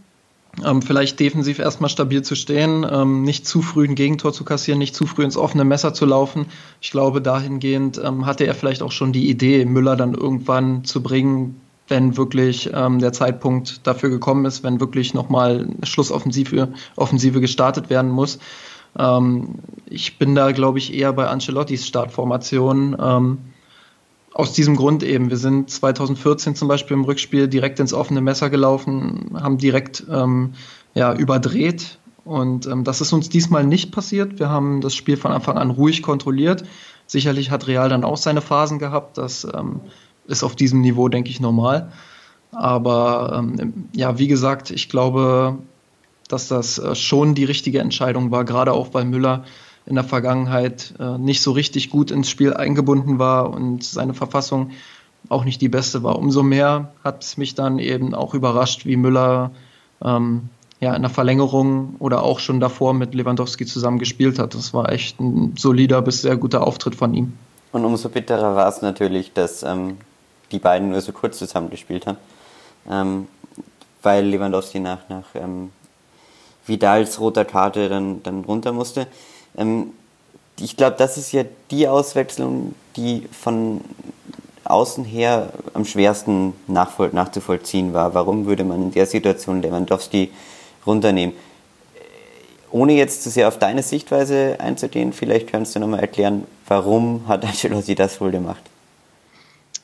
Ähm, 0.65 0.81
vielleicht 0.81 1.19
defensiv 1.19 1.59
erstmal 1.59 1.89
stabil 1.89 2.21
zu 2.21 2.35
stehen, 2.35 2.85
ähm, 2.89 3.23
nicht 3.23 3.47
zu 3.47 3.61
früh 3.61 3.87
ein 3.87 3.95
Gegentor 3.95 4.33
zu 4.33 4.43
kassieren, 4.43 4.79
nicht 4.79 4.95
zu 4.95 5.05
früh 5.05 5.23
ins 5.23 5.37
offene 5.37 5.63
Messer 5.63 5.93
zu 5.93 6.05
laufen. 6.05 6.47
Ich 6.81 6.91
glaube, 6.91 7.21
dahingehend 7.21 8.01
ähm, 8.03 8.25
hatte 8.25 8.45
er 8.45 8.55
vielleicht 8.55 8.81
auch 8.81 8.91
schon 8.91 9.13
die 9.13 9.29
Idee, 9.29 9.63
Müller 9.65 9.95
dann 9.95 10.13
irgendwann 10.13 10.83
zu 10.83 11.01
bringen, 11.01 11.61
wenn 11.87 12.17
wirklich 12.17 12.69
ähm, 12.73 12.99
der 12.99 13.13
Zeitpunkt 13.13 13.85
dafür 13.87 14.09
gekommen 14.09 14.45
ist, 14.45 14.63
wenn 14.63 14.79
wirklich 14.79 15.13
nochmal 15.13 15.67
Schlussoffensive 15.83 16.69
Offensive 16.95 17.41
gestartet 17.41 17.89
werden 17.89 18.11
muss. 18.11 18.39
Ähm, 18.97 19.55
ich 19.85 20.17
bin 20.17 20.35
da, 20.35 20.51
glaube 20.51 20.77
ich, 20.77 20.93
eher 20.93 21.13
bei 21.13 21.27
Ancelottis 21.27 21.87
Startformation. 21.87 22.95
Ähm, 22.99 23.37
aus 24.33 24.53
diesem 24.53 24.75
Grund 24.75 25.03
eben. 25.03 25.29
Wir 25.29 25.37
sind 25.37 25.69
2014 25.69 26.55
zum 26.55 26.67
Beispiel 26.67 26.95
im 26.95 27.03
Rückspiel 27.03 27.47
direkt 27.47 27.79
ins 27.79 27.93
offene 27.93 28.21
Messer 28.21 28.49
gelaufen, 28.49 29.31
haben 29.41 29.57
direkt 29.57 30.05
ähm, 30.09 30.53
ja, 30.93 31.13
überdreht. 31.13 31.97
Und 32.23 32.67
ähm, 32.67 32.83
das 32.83 33.01
ist 33.01 33.11
uns 33.11 33.29
diesmal 33.29 33.65
nicht 33.65 33.91
passiert. 33.91 34.39
Wir 34.39 34.49
haben 34.49 34.81
das 34.81 34.95
Spiel 34.95 35.17
von 35.17 35.31
Anfang 35.31 35.57
an 35.57 35.71
ruhig 35.71 36.01
kontrolliert. 36.01 36.63
Sicherlich 37.07 37.49
hat 37.51 37.67
Real 37.67 37.89
dann 37.89 38.03
auch 38.03 38.17
seine 38.17 38.41
Phasen 38.41 38.79
gehabt. 38.79 39.17
Das 39.17 39.45
ähm, 39.51 39.81
ist 40.25 40.43
auf 40.43 40.55
diesem 40.55 40.81
Niveau, 40.81 41.09
denke 41.09 41.29
ich, 41.29 41.39
normal. 41.39 41.91
Aber 42.51 43.33
ähm, 43.35 43.89
ja, 43.93 44.19
wie 44.19 44.27
gesagt, 44.27 44.69
ich 44.71 44.89
glaube, 44.89 45.57
dass 46.29 46.47
das 46.47 46.77
äh, 46.77 46.95
schon 46.95 47.35
die 47.35 47.43
richtige 47.43 47.79
Entscheidung 47.79 48.31
war, 48.31 48.45
gerade 48.45 48.71
auch 48.71 48.93
weil 48.93 49.03
Müller 49.03 49.43
in 49.85 49.95
der 49.95 50.03
Vergangenheit 50.05 50.93
äh, 50.99 51.17
nicht 51.17 51.41
so 51.41 51.51
richtig 51.51 51.89
gut 51.89 52.11
ins 52.11 52.29
Spiel 52.29 52.53
eingebunden 52.53 53.19
war 53.19 53.49
und 53.49 53.83
seine 53.83 54.13
Verfassung 54.13 54.71
auch 55.27 55.43
nicht 55.43 55.61
die 55.61 55.67
beste 55.67 56.03
war. 56.03 56.17
Umso 56.17 56.43
mehr 56.43 56.93
hat 57.03 57.23
es 57.23 57.35
mich 57.35 57.55
dann 57.55 57.79
eben 57.79 58.13
auch 58.13 58.33
überrascht, 58.33 58.85
wie 58.85 58.95
Müller 58.95 59.51
ähm, 60.01 60.49
ja, 60.79 60.95
in 60.95 61.01
der 61.01 61.11
Verlängerung 61.11 61.95
oder 61.99 62.23
auch 62.23 62.39
schon 62.39 62.59
davor 62.59 62.93
mit 62.93 63.13
Lewandowski 63.13 63.65
zusammen 63.65 63.99
gespielt 63.99 64.39
hat. 64.39 64.53
Das 64.53 64.73
war 64.73 64.91
echt 64.91 65.19
ein 65.19 65.55
solider 65.57 66.01
bis 66.01 66.21
sehr 66.21 66.37
guter 66.37 66.65
Auftritt 66.65 66.95
von 66.95 67.13
ihm. 67.13 67.33
Und 67.71 67.83
umso 67.83 68.09
bitterer 68.09 68.55
war 68.55 68.69
es 68.69 68.81
natürlich, 68.81 69.33
dass 69.33 69.63
ähm, 69.63 69.97
die 70.51 70.59
beiden 70.59 70.91
nur 70.91 71.01
so 71.01 71.11
kurz 71.11 71.37
zusammen 71.37 71.69
gespielt 71.69 72.07
haben, 72.07 72.17
ähm, 72.89 73.27
weil 74.01 74.25
Lewandowski 74.25 74.79
nach, 74.79 75.09
nach 75.09 75.25
ähm, 75.35 75.71
Vidals 76.69 77.19
roter 77.19 77.43
Karte 77.43 77.89
dann, 77.89 78.23
dann 78.23 78.45
runter 78.45 78.71
musste. 78.71 79.07
Ähm, 79.57 79.91
ich 80.59 80.77
glaube, 80.77 80.95
das 80.97 81.17
ist 81.17 81.31
ja 81.31 81.43
die 81.71 81.87
Auswechslung, 81.87 82.75
die 82.95 83.27
von 83.31 83.81
außen 84.65 85.03
her 85.03 85.51
am 85.73 85.85
schwersten 85.85 86.53
nachzuvollziehen 86.67 87.93
war. 87.93 88.13
Warum 88.13 88.45
würde 88.45 88.63
man 88.63 88.83
in 88.83 88.91
der 88.91 89.05
Situation 89.05 89.61
Lewandowski 89.61 90.31
runternehmen? 90.85 91.35
Ohne 92.71 92.93
jetzt 92.93 93.23
zu 93.23 93.31
sehr 93.31 93.47
auf 93.47 93.57
deine 93.57 93.81
Sichtweise 93.81 94.57
einzugehen, 94.59 95.11
vielleicht 95.11 95.47
kannst 95.47 95.75
du 95.75 95.79
nochmal 95.79 96.01
erklären, 96.01 96.45
warum 96.67 97.27
hat 97.27 97.43
Ancelotti 97.43 97.95
das 97.95 98.21
wohl 98.21 98.31
gemacht? 98.31 98.61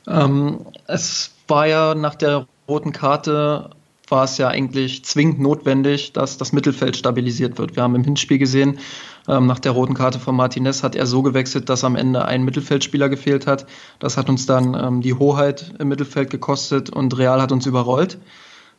Ähm, 0.08 0.60
es 0.86 1.32
war 1.48 1.66
ja 1.66 1.96
nach 1.96 2.14
der 2.14 2.46
roten 2.68 2.92
Karte 2.92 3.72
war 4.12 4.24
es 4.24 4.38
ja 4.38 4.48
eigentlich 4.48 5.04
zwingend 5.06 5.40
notwendig, 5.40 6.14
dass 6.14 6.38
das 6.38 6.54
Mittelfeld 6.54 6.96
stabilisiert 6.96 7.58
wird. 7.58 7.76
Wir 7.76 7.84
haben 7.84 7.96
im 7.96 8.04
Hinspiel 8.04 8.38
gesehen, 8.38 8.80
ähm, 9.28 9.48
nach 9.48 9.60
der 9.60 9.72
roten 9.72 9.94
Karte 9.94 10.20
von 10.20 10.36
Martinez 10.36 10.84
hat 10.84 10.96
er 10.96 11.06
so 11.06 11.22
gewechselt, 11.22 11.70
dass 11.70 11.84
am 11.84 11.96
Ende 11.96 12.26
ein 12.26 12.44
Mittelfeldspieler 12.44 13.10
gefehlt 13.10 13.48
hat. 13.48 13.66
Das 14.00 14.18
hat 14.18 14.30
uns 14.30 14.46
dann 14.46 14.74
ähm, 14.74 15.02
die 15.02 15.14
Hoheit 15.14 15.74
im 15.80 15.88
Mittelfeld 15.88 16.30
gekostet 16.30 16.90
und 16.90 17.18
Real 17.18 17.42
hat 17.42 17.52
uns 17.52 17.66
überrollt. 17.66 18.18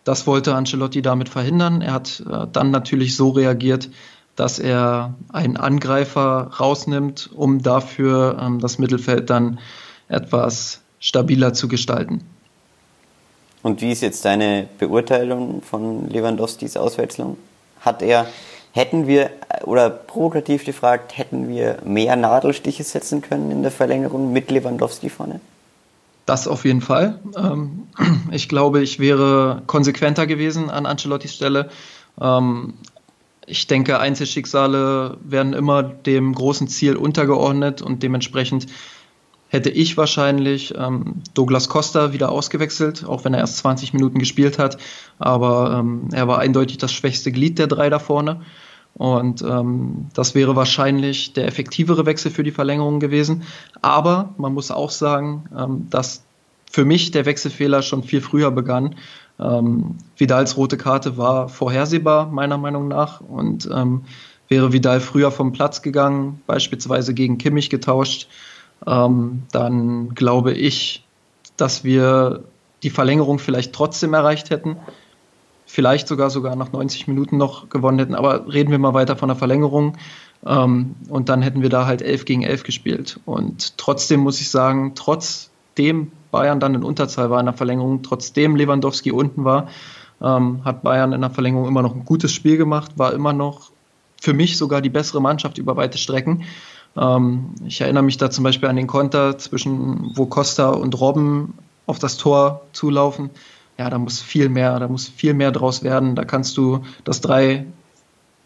Das 0.05 0.27
wollte 0.27 0.55
Ancelotti 0.55 1.03
damit 1.03 1.29
verhindern. 1.29 1.83
Er 1.83 1.95
hat 1.95 2.23
äh, 2.31 2.47
dann 2.53 2.71
natürlich 2.71 3.17
so 3.17 3.31
reagiert, 3.31 3.91
dass 4.37 4.59
er 4.59 5.15
einen 5.33 5.57
Angreifer 5.57 6.53
rausnimmt, 6.61 7.31
um 7.35 7.63
dafür 7.63 8.39
ähm, 8.41 8.61
das 8.61 8.79
Mittelfeld 8.79 9.31
dann 9.31 9.59
etwas 10.09 10.83
stabiler 11.01 11.55
zu 11.55 11.67
gestalten. 11.67 12.23
Und 13.67 13.81
wie 13.81 13.91
ist 13.91 14.01
jetzt 14.01 14.25
deine 14.25 14.69
Beurteilung 14.79 15.61
von 15.61 16.09
Lewandowskis 16.09 16.77
Auswechslung? 16.77 17.37
Hat 17.81 18.01
er, 18.01 18.29
hätten 18.71 19.09
wir, 19.09 19.31
oder 19.65 19.91
provokativ 19.91 20.65
gefragt, 20.65 21.19
hätten 21.19 21.49
wir 21.49 21.79
mehr 21.85 22.15
Nadelstiche 22.15 22.85
setzen 22.85 23.23
können 23.23 23.51
in 23.51 23.63
der 23.63 23.73
Verlängerung 23.73 24.33
mit 24.33 24.53
Lewandowski 24.53 25.11
vorne? 25.11 25.41
Das 26.27 26.47
auf 26.47 26.65
jeden 26.65 26.81
Fall. 26.81 27.19
Ähm, 27.37 27.89
ich 28.31 28.49
glaube, 28.49 28.83
ich 28.83 29.01
wäre 29.01 29.63
konsequenter 29.67 30.29
gewesen 30.29 30.71
an 30.71 30.87
Ancelottis 30.87 31.35
Stelle. 31.35 31.69
Ähm, 32.21 32.75
ich 33.47 33.67
denke, 33.67 33.99
Einzelschicksale 33.99 35.17
werden 35.25 35.55
immer 35.55 35.83
dem 35.83 36.37
großen 36.37 36.69
Ziel 36.69 36.95
untergeordnet 36.95 37.83
und 37.83 38.05
dementsprechend 38.05 38.69
hätte 39.49 39.71
ich 39.71 39.97
wahrscheinlich 39.97 40.75
ähm, 40.77 41.23
Douglas 41.35 41.69
Costa 41.69 42.13
wieder 42.13 42.31
ausgewechselt, 42.31 43.05
auch 43.07 43.25
wenn 43.25 43.35
er 43.35 43.41
erst 43.41 43.59
20 43.59 43.93
Minuten 43.93 44.19
gespielt 44.19 44.59
hat. 44.59 44.79
Aber 45.19 45.79
ähm, 45.79 46.09
er 46.13 46.27
war 46.29 46.39
eindeutig 46.39 46.79
das 46.79 46.93
schwächste 46.93 47.33
Glied 47.33 47.59
der 47.59 47.67
drei 47.67 47.89
da 47.91 47.99
vorne. 47.99 48.43
Und 48.95 49.43
ähm, 49.43 50.07
das 50.15 50.35
wäre 50.35 50.57
wahrscheinlich 50.57 51.35
der 51.35 51.47
effektivere 51.47 52.07
Wechsel 52.07 52.31
für 52.31 52.43
die 52.43 52.51
Verlängerung 52.51 52.99
gewesen. 52.99 53.43
Aber 53.83 54.35
man 54.39 54.55
muss 54.55 54.71
auch 54.71 54.91
sagen, 54.91 55.45
ähm, 55.57 55.87
dass 55.91 56.25
für 56.71 56.85
mich 56.85 57.11
der 57.11 57.27
Wechselfehler 57.27 57.83
schon 57.83 58.03
viel 58.03 58.23
früher 58.23 58.51
begann. 58.51 58.97
Ähm, 59.39 59.97
Vidals 60.17 60.57
rote 60.57 60.79
Karte 60.79 61.19
war 61.19 61.49
vorhersehbar, 61.49 62.27
meiner 62.27 62.57
Meinung 62.57 62.89
nach. 62.89 63.21
Und 63.21 63.69
ähm, 63.73 64.03
wäre 64.49 64.73
Vidal 64.73 65.01
früher 65.01 65.31
vom 65.31 65.53
Platz 65.53 65.83
gegangen, 65.83 66.41
beispielsweise 66.47 67.15
gegen 67.15 67.39
Kimmich 67.39 67.71
getauscht, 67.71 68.29
ähm, 68.87 69.43
dann 69.53 70.15
glaube 70.15 70.53
ich, 70.53 71.05
dass 71.57 71.85
wir 71.85 72.45
die 72.83 72.91
Verlängerung 72.91 73.39
vielleicht 73.39 73.73
trotzdem 73.73 74.15
erreicht 74.15 74.51
hätten. 74.51 74.77
Vielleicht 75.67 76.07
sogar 76.07 76.31
sogar 76.31 76.55
nach 76.55 76.73
90 76.73 77.09
Minuten 77.09 77.37
noch 77.37 77.69
gewonnen 77.69 77.99
hätten. 77.99 78.15
Aber 78.15 78.53
reden 78.53 78.71
wir 78.71 78.79
mal 78.79 78.95
weiter 78.95 79.17
von 79.17 79.29
der 79.29 79.37
Verlängerung. 79.37 79.97
Ähm, 80.47 80.95
und 81.09 81.29
dann 81.29 81.43
hätten 81.43 81.63
wir 81.63 81.69
da 81.69 81.87
halt 81.87 82.03
11 82.03 82.25
gegen 82.25 82.43
11 82.43 82.63
gespielt. 82.63 83.21
Und 83.25 83.77
trotzdem 83.79 84.21
muss 84.21 84.41
ich 84.41 84.51
sagen, 84.51 84.93
trotzdem 84.95 86.13
Bayern 86.31 86.61
dann 86.61 86.75
in 86.75 86.85
Unterzahl 86.85 87.31
war 87.31 87.41
in 87.41 87.47
der 87.47 87.55
Verlängerung, 87.55 88.03
trotzdem 88.03 88.57
Lewandowski 88.57 89.11
unten 89.11 89.45
war, 89.45 89.69
ähm, 90.23 90.65
hat 90.65 90.83
Bayern 90.83 91.13
in 91.13 91.21
der 91.21 91.31
Verlängerung 91.31 91.67
immer 91.67 91.83
noch 91.83 91.95
ein 91.95 92.05
gutes 92.05 92.33
Spiel 92.33 92.57
gemacht, 92.57 92.93
war 92.97 93.13
immer 93.13 93.33
noch 93.33 93.71
für 94.21 94.35
mich 94.35 94.57
sogar 94.57 94.81
die 94.81 94.91
bessere 94.91 95.21
Mannschaft 95.21 95.59
über 95.59 95.77
weite 95.77 95.99
Strecken. 95.99 96.45
Ähm, 96.97 97.55
ich 97.67 97.81
erinnere 97.81 98.03
mich 98.03 98.17
da 98.17 98.31
zum 98.31 98.45
Beispiel 98.45 98.69
an 98.69 98.77
den 98.77 98.87
Konter 98.87 99.39
zwischen, 99.39 100.13
wo 100.15 100.27
Costa 100.27 100.71
und 100.71 100.99
Robben 101.01 101.55
auf 101.87 101.99
das 101.99 102.17
Tor 102.17 102.63
zulaufen. 102.73 103.31
Ja, 103.79 103.91
da 103.91 103.99
muss 103.99 104.21
viel 104.21 104.49
mehr, 104.49 104.79
da 104.79 104.89
muss 104.89 105.09
viel 105.09 105.35
mehr 105.35 105.53
draus 105.53 105.83
werden. 105.83 106.17
Da 106.17 106.25
kannst 106.25 106.57
du 106.57 106.81
das 107.05 107.21
3, 107.21 107.67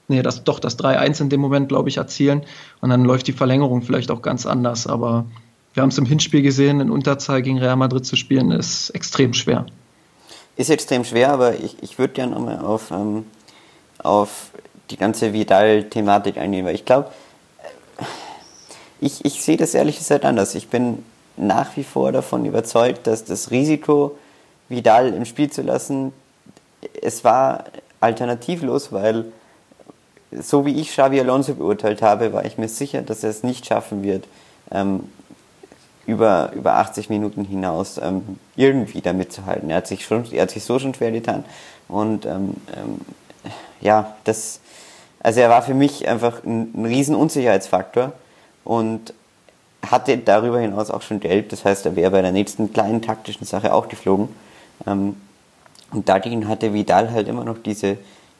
nee, 0.09 0.23
das, 0.23 0.45
doch 0.45 0.59
das 0.59 0.78
3-1 0.78 1.23
in 1.23 1.28
dem 1.28 1.40
Moment, 1.40 1.69
glaube 1.69 1.88
ich, 1.88 1.99
erzielen. 1.99 2.42
Und 2.80 2.90
dann 2.90 3.04
läuft 3.04 3.28
die 3.28 3.33
Verlängerung 3.33 3.83
vielleicht 3.83 4.11
auch 4.11 4.23
ganz 4.23 4.45
anders. 4.45 4.87
Aber 4.87 5.25
wir 5.73 5.83
haben 5.83 5.90
es 5.90 5.99
im 5.99 6.07
Hinspiel 6.07 6.42
gesehen, 6.42 6.80
in 6.80 6.90
Unterzahl 6.90 7.42
gegen 7.42 7.59
Real 7.59 7.76
Madrid 7.76 8.04
zu 8.04 8.16
spielen, 8.16 8.50
ist 8.50 8.90
extrem 8.90 9.35
schwer. 9.35 9.66
Ist 10.57 10.69
extrem 10.69 11.04
schwer, 11.04 11.33
aber 11.33 11.54
ich, 11.54 11.76
ich 11.80 11.99
würde 11.99 12.12
gerne 12.12 12.35
nochmal 12.35 12.59
auf, 12.59 12.90
ähm, 12.90 13.25
auf 13.99 14.50
die 14.90 14.97
ganze 14.97 15.33
Vidal-Thematik 15.33 16.37
eingehen, 16.37 16.66
weil 16.66 16.75
ich 16.75 16.85
glaube, 16.85 17.11
ich, 19.00 19.25
ich 19.25 19.42
sehe 19.42 19.57
das 19.57 19.75
ehrlich 19.75 19.99
gesagt 19.99 20.25
anders. 20.25 20.54
Ich 20.54 20.69
bin 20.69 21.04
nach 21.37 21.76
wie 21.76 21.85
vor 21.85 22.12
davon 22.12 22.45
überzeugt, 22.45 23.07
dass 23.07 23.25
das 23.25 23.50
Risiko, 23.50 24.16
Vidal 24.69 25.14
im 25.14 25.25
Spiel 25.25 25.50
zu 25.50 25.62
lassen, 25.62 26.12
es 27.02 27.25
war 27.25 27.64
alternativlos, 28.00 28.92
weil 28.92 29.26
so 30.30 30.64
wie 30.64 30.80
ich 30.80 30.90
Xavi 30.90 31.19
Alonso 31.21 31.54
beurteilt 31.54 32.02
habe, 32.02 32.33
war 32.33 32.45
ich 32.45 32.57
mir 32.57 32.69
sicher, 32.69 33.02
dass 33.02 33.25
er 33.25 33.30
es 33.30 33.42
nicht 33.42 33.66
schaffen 33.66 34.02
wird, 34.02 34.26
ähm, 34.71 35.09
über, 36.07 36.52
über 36.54 36.75
80 36.75 37.09
Minuten 37.11 37.45
hinaus 37.45 37.99
ähm, 37.99 38.38
irgendwie 38.57 39.00
damit 39.00 39.33
zu 39.33 39.47
halten. 39.47 39.71
Er 39.71 39.78
hat 39.78 39.87
sich, 39.87 40.04
schon, 40.04 40.30
er 40.33 40.42
hat 40.42 40.50
sich 40.50 40.64
so 40.64 40.78
schon 40.78 40.95
schwer 40.95 41.11
getan. 41.11 41.45
Und 41.88 42.26
ähm, 42.26 42.54
ähm 42.76 43.00
ja, 43.80 44.14
das, 44.25 44.61
also 45.21 45.40
er 45.40 45.49
war 45.49 45.62
für 45.62 45.75
mich 45.75 46.07
einfach 46.07 46.45
ein, 46.45 46.71
ein 46.75 46.85
riesen 46.85 47.14
Unsicherheitsfaktor 47.14 48.12
und 48.64 49.14
hatte 49.88 50.18
darüber 50.18 50.60
hinaus 50.60 50.90
auch 50.90 51.02
schon 51.02 51.20
gelb. 51.20 51.48
Das 51.48 51.64
heißt, 51.64 51.86
er 51.86 51.96
wäre 51.96 52.10
bei 52.10 52.22
der 52.22 52.32
nächsten 52.32 52.72
kleinen 52.72 53.02
taktischen 53.02 53.46
Sache 53.46 53.72
auch 53.72 53.88
geflogen. 53.88 54.28
Ähm, 54.86 55.16
und 55.92 56.08
dagegen 56.08 56.48
hatte 56.48 56.72
Vidal 56.72 57.10
halt 57.10 57.28
immer 57.28 57.44
noch 57.44 57.58
diese, 57.58 57.96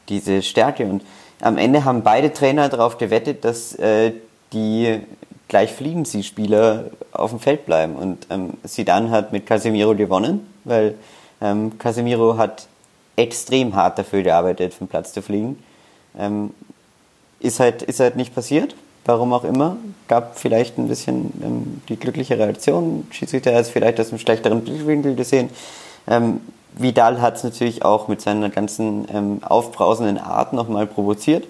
diese 0.09 0.41
Stärke. 0.41 0.85
Und 0.85 1.03
am 1.41 1.57
Ende 1.57 1.83
haben 1.83 2.03
beide 2.03 2.31
Trainer 2.31 2.69
darauf 2.69 2.97
gewettet, 2.97 3.43
dass 3.43 3.73
äh, 3.75 4.13
die 4.53 5.01
gleich 5.47 5.73
fliegen 5.73 6.05
sie 6.05 6.23
Spieler 6.23 6.85
auf 7.11 7.31
dem 7.31 7.39
Feld 7.39 7.65
bleiben. 7.65 7.95
Und 7.95 8.27
ähm, 8.29 8.51
Zidane 8.63 9.09
hat 9.09 9.33
mit 9.33 9.45
Casemiro 9.45 9.95
gewonnen, 9.95 10.47
weil 10.63 10.95
ähm, 11.41 11.77
Casemiro 11.77 12.37
hat 12.37 12.67
extrem 13.17 13.75
hart 13.75 13.99
dafür 13.99 14.23
gearbeitet, 14.23 14.73
vom 14.73 14.87
Platz 14.87 15.11
zu 15.11 15.21
fliegen. 15.21 15.61
Ähm, 16.17 16.51
ist, 17.39 17.59
halt, 17.59 17.81
ist 17.81 17.99
halt 17.99 18.15
nicht 18.15 18.33
passiert, 18.33 18.75
warum 19.05 19.33
auch 19.33 19.43
immer. 19.43 19.77
Gab 20.07 20.37
vielleicht 20.37 20.77
ein 20.77 20.87
bisschen 20.87 21.31
ähm, 21.43 21.81
die 21.89 21.97
glückliche 21.97 22.37
Reaktion. 22.37 23.07
Schiedsrichter 23.11 23.53
hat 23.53 23.61
es 23.61 23.69
vielleicht 23.69 23.99
aus 23.99 24.09
einem 24.09 24.19
schlechteren 24.19 24.61
Blickwinkel 24.61 25.15
gesehen. 25.15 25.49
Ähm, 26.07 26.41
Vidal 26.73 27.21
hat 27.21 27.37
es 27.37 27.43
natürlich 27.43 27.83
auch 27.83 28.07
mit 28.07 28.21
seiner 28.21 28.49
ganzen 28.49 29.07
ähm, 29.13 29.39
aufbrausenden 29.41 30.17
Art 30.17 30.53
nochmal 30.53 30.87
provoziert 30.87 31.45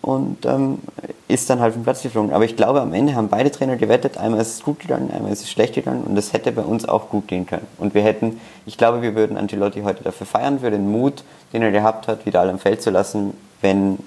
und 0.00 0.46
ähm, 0.46 0.78
ist 1.26 1.50
dann 1.50 1.60
halt 1.60 1.74
vom 1.74 1.82
Platz 1.82 2.02
geflogen. 2.02 2.32
Aber 2.32 2.44
ich 2.44 2.56
glaube, 2.56 2.80
am 2.80 2.94
Ende 2.94 3.14
haben 3.14 3.28
beide 3.28 3.50
Trainer 3.50 3.76
gewettet, 3.76 4.16
einmal 4.16 4.40
ist 4.40 4.54
es 4.54 4.62
gut 4.62 4.80
gegangen, 4.80 5.10
einmal 5.10 5.32
ist 5.32 5.42
es 5.42 5.50
schlecht 5.50 5.74
gegangen 5.74 6.04
und 6.04 6.14
das 6.14 6.32
hätte 6.32 6.52
bei 6.52 6.62
uns 6.62 6.88
auch 6.88 7.10
gut 7.10 7.28
gehen 7.28 7.46
können. 7.46 7.66
Und 7.78 7.94
wir 7.94 8.02
hätten, 8.02 8.40
ich 8.64 8.78
glaube, 8.78 9.02
wir 9.02 9.14
würden 9.14 9.36
Angelotti 9.36 9.82
heute 9.82 10.04
dafür 10.04 10.26
feiern, 10.26 10.60
für 10.60 10.70
den 10.70 10.90
Mut, 10.90 11.24
den 11.52 11.62
er 11.62 11.70
gehabt 11.70 12.08
hat, 12.08 12.24
wieder 12.26 12.42
am 12.42 12.58
Feld 12.58 12.80
zu 12.80 12.90
lassen, 12.90 13.34
wenn 13.60 13.98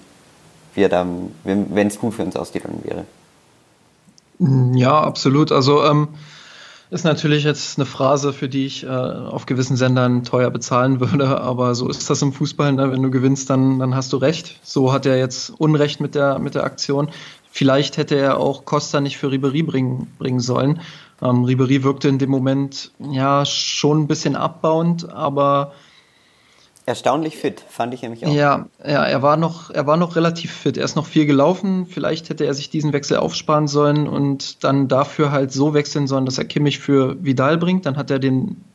wir 0.74 0.90
dann, 0.90 1.32
wenn 1.44 1.88
es 1.88 2.00
gut 2.00 2.13
für 2.13 2.24
uns 2.24 2.36
ausgegangen 2.36 2.82
wäre. 2.84 3.06
Ja, 4.75 5.01
absolut. 5.01 5.51
Also 5.51 5.84
ähm, 5.84 6.10
ist 6.90 7.06
natürlich 7.06 7.46
jetzt 7.46 7.78
eine 7.78 7.86
Phrase, 7.86 8.34
für 8.34 8.50
die 8.50 8.66
ich 8.66 8.84
äh, 8.84 8.88
auf 8.88 9.46
gewissen 9.46 9.78
Sendern 9.78 10.24
teuer 10.24 10.50
bezahlen 10.50 11.00
würde, 11.00 11.40
aber 11.42 11.74
so 11.74 11.88
ist 11.88 12.10
das 12.10 12.22
im 12.22 12.34
Fußball. 12.34 12.74
Ne? 12.74 12.92
Wenn 12.92 13.01
du 13.01 13.12
gewinnst, 13.12 13.50
dann, 13.50 13.80
dann 13.80 13.96
hast 13.96 14.12
du 14.13 14.18
recht. 14.18 14.60
So 14.63 14.92
hat 14.92 15.06
er 15.06 15.18
jetzt 15.18 15.51
Unrecht 15.51 16.01
mit 16.01 16.16
der, 16.16 16.40
mit 16.40 16.56
der 16.56 16.63
Aktion. 16.63 17.10
Vielleicht 17.50 17.98
hätte 17.98 18.16
er 18.16 18.38
auch 18.38 18.66
Costa 18.66 19.00
nicht 19.00 19.18
für 19.18 19.32
Ribery 19.32 19.63
bringen, 19.63 20.08
bringen 20.18 20.40
sollen. 20.40 20.82
Ähm, 21.22 21.44
Ribery 21.44 21.84
wirkte 21.84 22.10
in 22.10 22.18
dem 22.18 22.30
Moment 22.30 22.92
ja 23.00 23.46
schon 23.46 24.01
ein 24.01 24.08
bisschen 24.08 24.36
abbauend, 24.36 25.10
aber 25.10 25.74
Erstaunlich 26.91 27.38
fit, 27.38 27.63
fand 27.69 27.93
ich 27.93 28.01
nämlich 28.01 28.25
auch. 28.25 28.33
Ja, 28.33 28.67
ja, 28.86 29.05
er 29.05 29.21
war 29.21 29.38
noch, 29.38 29.69
er 29.69 29.88
war 29.88 29.95
noch 29.95 30.17
relativ 30.17 30.51
fit. 30.51 30.75
Er 30.75 30.83
ist 30.83 30.98
noch 30.98 31.05
viel 31.05 31.25
gelaufen. 31.25 31.86
Vielleicht 31.86 32.27
hätte 32.27 32.43
er 32.43 32.53
sich 32.53 32.69
diesen 32.69 32.91
Wechsel 32.91 33.15
aufsparen 33.15 33.69
sollen 33.69 34.10
und 34.10 34.65
dann 34.65 34.89
dafür 34.89 35.31
halt 35.31 35.53
so 35.53 35.74
wechseln 35.74 36.05
sollen, 36.05 36.25
dass 36.25 36.38
er 36.38 36.43
Kimmich 36.43 36.79
für 36.79 37.15
Vidal 37.24 37.57
bringt. 37.57 37.86
Dann 37.86 37.95
hat 37.95 38.12
er 38.12 38.19
den 38.19 38.65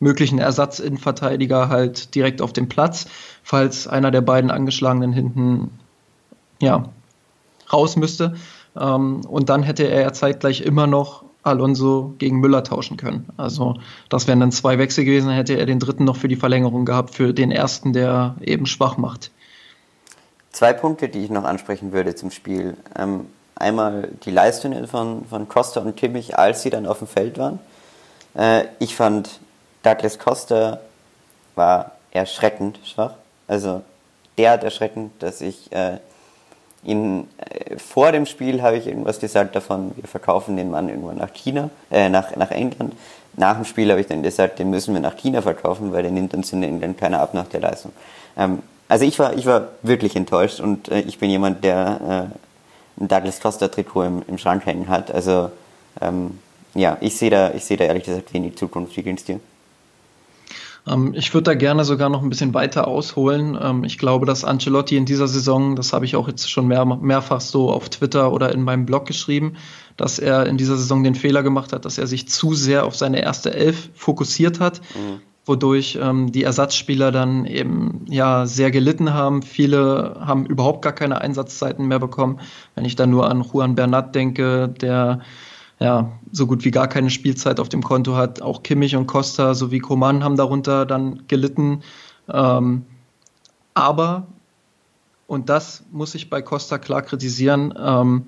möglichen 0.00 0.38
Ersatzinnenverteidiger 0.38 1.70
halt 1.70 2.14
direkt 2.14 2.42
auf 2.42 2.52
dem 2.52 2.68
Platz, 2.68 3.06
falls 3.42 3.88
einer 3.88 4.10
der 4.10 4.20
beiden 4.20 4.50
angeschlagenen 4.50 5.14
hinten 5.14 5.70
ja 6.60 6.90
raus 7.72 7.96
müsste. 7.96 8.34
Ähm, 8.78 9.22
und 9.22 9.48
dann 9.48 9.62
hätte 9.62 9.84
er 9.84 10.02
ja 10.02 10.12
zeitgleich 10.12 10.60
immer 10.60 10.86
noch 10.86 11.24
Alonso 11.46 12.14
gegen 12.18 12.40
Müller 12.40 12.64
tauschen 12.64 12.96
können. 12.96 13.28
Also 13.36 13.76
das 14.08 14.26
wären 14.26 14.40
dann 14.40 14.52
zwei 14.52 14.78
Wechsel 14.78 15.04
gewesen, 15.04 15.28
dann 15.28 15.36
hätte 15.36 15.54
er 15.54 15.66
den 15.66 15.78
dritten 15.78 16.04
noch 16.04 16.16
für 16.16 16.28
die 16.28 16.36
Verlängerung 16.36 16.84
gehabt, 16.84 17.14
für 17.14 17.32
den 17.32 17.50
ersten, 17.50 17.92
der 17.92 18.36
eben 18.40 18.66
schwach 18.66 18.96
macht. 18.96 19.30
Zwei 20.52 20.72
Punkte, 20.72 21.08
die 21.08 21.24
ich 21.24 21.30
noch 21.30 21.44
ansprechen 21.44 21.92
würde 21.92 22.14
zum 22.14 22.30
Spiel. 22.30 22.76
Ähm, 22.98 23.26
einmal 23.54 24.08
die 24.24 24.30
Leistungen 24.30 24.86
von, 24.86 25.24
von 25.26 25.48
Costa 25.48 25.80
und 25.80 25.96
Kimmich, 25.96 26.38
als 26.38 26.62
sie 26.62 26.70
dann 26.70 26.86
auf 26.86 26.98
dem 26.98 27.06
Feld 27.06 27.38
waren. 27.38 27.58
Äh, 28.34 28.64
ich 28.78 28.96
fand, 28.96 29.40
Douglas 29.82 30.18
Costa 30.18 30.80
war 31.54 31.92
erschreckend 32.10 32.80
schwach. 32.84 33.12
Also 33.48 33.82
derart 34.38 34.64
erschreckend, 34.64 35.12
dass 35.22 35.40
ich 35.40 35.70
äh, 35.72 35.98
ihn, 36.86 37.28
äh, 37.38 37.76
vor 37.78 38.12
dem 38.12 38.26
Spiel 38.26 38.62
habe 38.62 38.76
ich 38.76 38.86
irgendwas 38.86 39.20
gesagt 39.20 39.54
davon, 39.56 39.92
wir 39.96 40.08
verkaufen 40.08 40.56
den 40.56 40.70
Mann 40.70 40.88
irgendwann 40.88 41.18
nach 41.18 41.32
China, 41.32 41.70
äh, 41.90 42.08
nach, 42.08 42.34
nach 42.36 42.50
England. 42.50 42.94
Nach 43.36 43.56
dem 43.56 43.64
Spiel 43.64 43.90
habe 43.90 44.00
ich 44.00 44.06
dann 44.06 44.22
gesagt, 44.22 44.58
den 44.58 44.70
müssen 44.70 44.94
wir 44.94 45.00
nach 45.00 45.16
China 45.16 45.42
verkaufen, 45.42 45.92
weil 45.92 46.02
der 46.02 46.12
nimmt 46.12 46.32
uns 46.34 46.52
in 46.52 46.62
England 46.62 46.96
keiner 46.98 47.20
ab 47.20 47.34
nach 47.34 47.48
der 47.48 47.60
Leistung. 47.60 47.92
Ähm, 48.36 48.62
also 48.88 49.04
ich 49.04 49.18
war, 49.18 49.34
ich 49.34 49.46
war 49.46 49.68
wirklich 49.82 50.16
enttäuscht 50.16 50.60
und 50.60 50.88
äh, 50.88 51.00
ich 51.00 51.18
bin 51.18 51.28
jemand, 51.30 51.64
der 51.64 52.30
äh, 52.98 53.02
ein 53.02 53.08
Douglas 53.08 53.40
Costa 53.40 53.68
Trikot 53.68 54.04
im, 54.04 54.22
im 54.26 54.38
Schrank 54.38 54.64
hängen 54.64 54.88
hat. 54.88 55.10
Also 55.10 55.50
ähm, 56.00 56.38
ja, 56.74 56.96
ich 57.00 57.16
sehe 57.16 57.30
da, 57.30 57.52
ich 57.52 57.66
da 57.66 57.84
ehrlich 57.84 58.04
gesagt 58.04 58.32
wenig 58.32 58.56
Zukunft. 58.56 58.96
Wie 58.96 59.02
geht's? 59.02 59.24
Ähm, 60.86 61.14
ich 61.14 61.32
würde 61.34 61.44
da 61.44 61.54
gerne 61.54 61.84
sogar 61.84 62.08
noch 62.08 62.22
ein 62.22 62.28
bisschen 62.28 62.54
weiter 62.54 62.86
ausholen. 62.86 63.58
Ähm, 63.60 63.84
ich 63.84 63.98
glaube, 63.98 64.26
dass 64.26 64.44
Ancelotti 64.44 64.96
in 64.96 65.04
dieser 65.04 65.28
Saison, 65.28 65.76
das 65.76 65.92
habe 65.92 66.04
ich 66.04 66.16
auch 66.16 66.28
jetzt 66.28 66.50
schon 66.50 66.66
mehr, 66.68 66.84
mehrfach 66.84 67.40
so 67.40 67.70
auf 67.70 67.88
Twitter 67.88 68.32
oder 68.32 68.52
in 68.52 68.62
meinem 68.62 68.86
Blog 68.86 69.06
geschrieben, 69.06 69.54
dass 69.96 70.18
er 70.18 70.46
in 70.46 70.56
dieser 70.56 70.76
Saison 70.76 71.02
den 71.02 71.14
Fehler 71.14 71.42
gemacht 71.42 71.72
hat, 71.72 71.84
dass 71.84 71.98
er 71.98 72.06
sich 72.06 72.28
zu 72.28 72.54
sehr 72.54 72.84
auf 72.84 72.96
seine 72.96 73.22
erste 73.22 73.54
Elf 73.54 73.90
fokussiert 73.94 74.60
hat. 74.60 74.80
Mhm 74.94 75.20
wodurch 75.46 75.96
ähm, 76.02 76.32
die 76.32 76.42
Ersatzspieler 76.42 77.12
dann 77.12 77.46
eben 77.46 78.04
ja 78.08 78.46
sehr 78.46 78.72
gelitten 78.72 79.14
haben. 79.14 79.42
Viele 79.42 80.16
haben 80.20 80.44
überhaupt 80.44 80.82
gar 80.82 80.92
keine 80.92 81.20
Einsatzzeiten 81.20 81.86
mehr 81.86 82.00
bekommen. 82.00 82.40
Wenn 82.74 82.84
ich 82.84 82.96
da 82.96 83.06
nur 83.06 83.30
an 83.30 83.42
Juan 83.42 83.76
Bernat 83.76 84.14
denke, 84.14 84.68
der 84.68 85.20
ja, 85.78 86.12
so 86.32 86.46
gut 86.46 86.64
wie 86.64 86.70
gar 86.70 86.88
keine 86.88 87.10
Spielzeit 87.10 87.60
auf 87.60 87.68
dem 87.68 87.82
Konto 87.82 88.14
hat. 88.14 88.40
Auch 88.40 88.62
Kimmich 88.62 88.96
und 88.96 89.06
Costa 89.06 89.54
sowie 89.54 89.80
Koman 89.80 90.24
haben 90.24 90.36
darunter 90.36 90.86
dann 90.86 91.26
gelitten. 91.28 91.82
Ähm, 92.28 92.86
aber, 93.74 94.26
und 95.26 95.48
das 95.48 95.84
muss 95.92 96.14
ich 96.14 96.30
bei 96.30 96.40
Costa 96.40 96.78
klar 96.78 97.02
kritisieren, 97.02 97.74
ähm, 97.78 98.26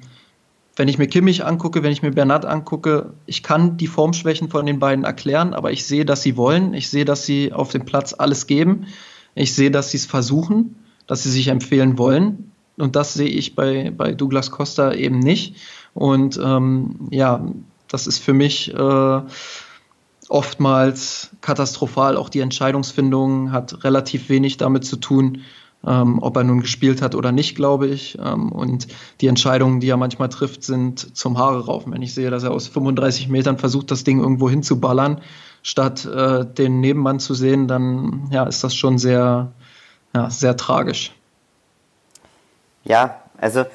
wenn 0.79 0.87
ich 0.87 0.99
mir 0.99 1.09
Kimmich 1.09 1.45
angucke, 1.45 1.83
wenn 1.83 1.91
ich 1.91 2.03
mir 2.03 2.13
Bernat 2.13 2.45
angucke, 2.45 3.13
ich 3.27 3.43
kann 3.43 3.77
die 3.79 3.89
Formschwächen 3.89 4.49
von 4.49 4.65
den 4.65 4.79
beiden 4.79 5.05
erklären, 5.05 5.53
aber 5.53 5.73
ich 5.73 5.85
sehe, 5.85 6.05
dass 6.05 6.23
sie 6.23 6.37
wollen. 6.37 6.73
Ich 6.73 6.89
sehe, 6.89 7.05
dass 7.05 7.27
sie 7.27 7.53
auf 7.53 7.71
dem 7.71 7.85
Platz 7.85 8.15
alles 8.17 8.47
geben. 8.47 8.87
Ich 9.35 9.55
sehe, 9.55 9.73
dass 9.73 9.91
sie 9.91 9.97
es 9.97 10.07
versuchen, 10.07 10.77
dass 11.09 11.25
sie 11.25 11.31
sich 11.31 11.49
empfehlen 11.49 11.99
wollen. 11.99 12.48
Und 12.79 12.97
das 12.97 13.15
sehe 13.15 13.29
ich 13.29 13.55
bei, 13.55 13.91
bei 13.91 14.15
Douglas 14.15 14.51
Costa 14.51 14.93
eben 14.93 15.19
nicht. 15.19 15.57
Und 15.95 16.39
ähm, 16.43 17.09
ja, 17.11 17.45
das 17.89 18.07
ist 18.07 18.19
für 18.19 18.35
mich 18.35 18.73
äh, 18.75 19.21
oftmals 20.29 21.31
katastrophal. 21.41 22.17
Auch 22.17 22.29
die 22.29 22.41
Entscheidungsfindung 22.41 23.53
hat 23.53 23.85
relativ 23.85 24.29
wenig 24.29 24.59
damit 24.59 24.85
zu 24.85 24.97
tun, 24.97 25.43
ähm, 25.87 26.19
ob 26.21 26.37
er 26.37 26.45
nun 26.45 26.61
gespielt 26.61 27.03
hat 27.03 27.15
oder 27.15 27.33
nicht, 27.33 27.57
glaube 27.57 27.87
ich. 27.87 28.19
Ähm, 28.23 28.53
und 28.53 28.89
die 29.21 29.27
Entscheidungen, 29.27 29.81
die 29.81 29.89
er 29.89 29.97
manchmal 29.97 30.29
trifft, 30.29 30.63
sind 30.65 31.17
zum 31.17 31.39
Haare 31.39 31.65
raufen. 31.65 31.93
Wenn 31.93 32.03
ich 32.03 32.15
sehe, 32.15 32.31
dass 32.31 32.43
er 32.43 32.53
aus 32.53 32.69
35 32.69 33.29
Metern 33.29 33.59
versucht, 33.59 33.91
das 33.91 34.05
Ding 34.05 34.21
irgendwo 34.21 34.51
hinzuballern, 34.51 35.21
statt 35.63 36.05
äh, 36.05 36.45
den 36.47 36.81
Nebenmann 36.81 37.21
zu 37.21 37.35
sehen, 37.35 37.69
dann 37.69 38.29
ja, 38.31 38.45
ist 38.45 38.63
das 38.65 38.75
schon 38.75 38.99
sehr, 38.99 39.53
ja, 40.15 40.31
sehr 40.31 40.57
tragisch. 40.57 41.13
Ja, 42.89 43.21
also 43.37 43.67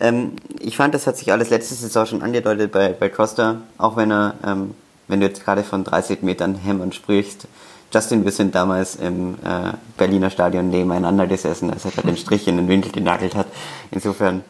ähm, 0.00 0.32
ich 0.58 0.76
fand, 0.76 0.94
das 0.94 1.06
hat 1.06 1.16
sich 1.16 1.30
alles 1.30 1.50
letzte 1.50 1.74
Saison 1.76 2.06
schon 2.06 2.22
angedeutet 2.22 2.72
bei, 2.72 2.88
bei 2.92 3.08
Costa, 3.08 3.58
auch 3.78 3.96
wenn 3.96 4.10
er, 4.10 4.34
ähm, 4.44 4.74
wenn 5.06 5.20
du 5.20 5.26
jetzt 5.26 5.44
gerade 5.44 5.62
von 5.62 5.84
30 5.84 6.22
Metern 6.22 6.56
Hämmern 6.56 6.90
sprichst. 6.90 7.46
Justin, 7.92 8.24
wir 8.24 8.32
sind 8.32 8.54
damals 8.54 8.96
im 8.96 9.34
äh, 9.34 9.74
Berliner 9.98 10.30
Stadion 10.30 10.70
nebeneinander 10.70 11.26
gesessen, 11.26 11.70
als 11.70 11.84
er 11.84 12.02
den 12.02 12.16
Strich 12.16 12.48
in 12.48 12.56
den 12.56 12.66
Winkel 12.66 12.90
genagelt 12.90 13.34
hat. 13.34 13.46
Insofern, 13.90 14.42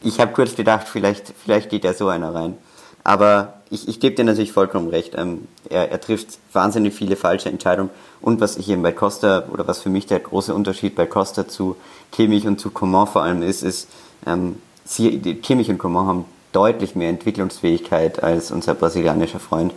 ich 0.00 0.20
habe 0.20 0.32
kurz 0.32 0.54
gedacht, 0.54 0.86
vielleicht, 0.88 1.34
vielleicht 1.36 1.68
geht 1.68 1.82
ja 1.82 1.92
so 1.92 2.08
einer 2.08 2.32
rein. 2.32 2.56
Aber 3.04 3.54
ich, 3.70 3.86
ich 3.86 4.00
gebe 4.00 4.16
dir 4.16 4.24
natürlich 4.24 4.52
vollkommen 4.52 4.88
recht. 4.88 5.14
Ähm, 5.16 5.46
er, 5.68 5.92
er 5.92 6.00
trifft 6.00 6.38
wahnsinnig 6.52 6.94
viele 6.94 7.16
falsche 7.16 7.50
Entscheidungen. 7.50 7.90
Und 8.20 8.40
was 8.40 8.56
ich 8.56 8.68
eben 8.70 8.82
bei 8.82 8.92
Costa, 8.92 9.44
oder 9.52 9.66
was 9.66 9.80
für 9.80 9.90
mich 9.90 10.06
der 10.06 10.20
große 10.20 10.54
Unterschied 10.54 10.94
bei 10.94 11.06
Costa 11.06 11.46
zu 11.46 11.76
Kimmich 12.10 12.46
und 12.46 12.58
zu 12.58 12.70
Coman 12.70 13.06
vor 13.06 13.22
allem 13.22 13.42
ist, 13.42 13.62
ist, 13.62 13.88
ähm, 14.26 14.56
sie, 14.84 15.20
Kimmich 15.36 15.68
und 15.68 15.78
Coman 15.78 16.06
haben 16.06 16.24
deutlich 16.52 16.94
mehr 16.94 17.10
Entwicklungsfähigkeit 17.10 18.22
als 18.22 18.50
unser 18.50 18.74
brasilianischer 18.74 19.40
Freund. 19.40 19.74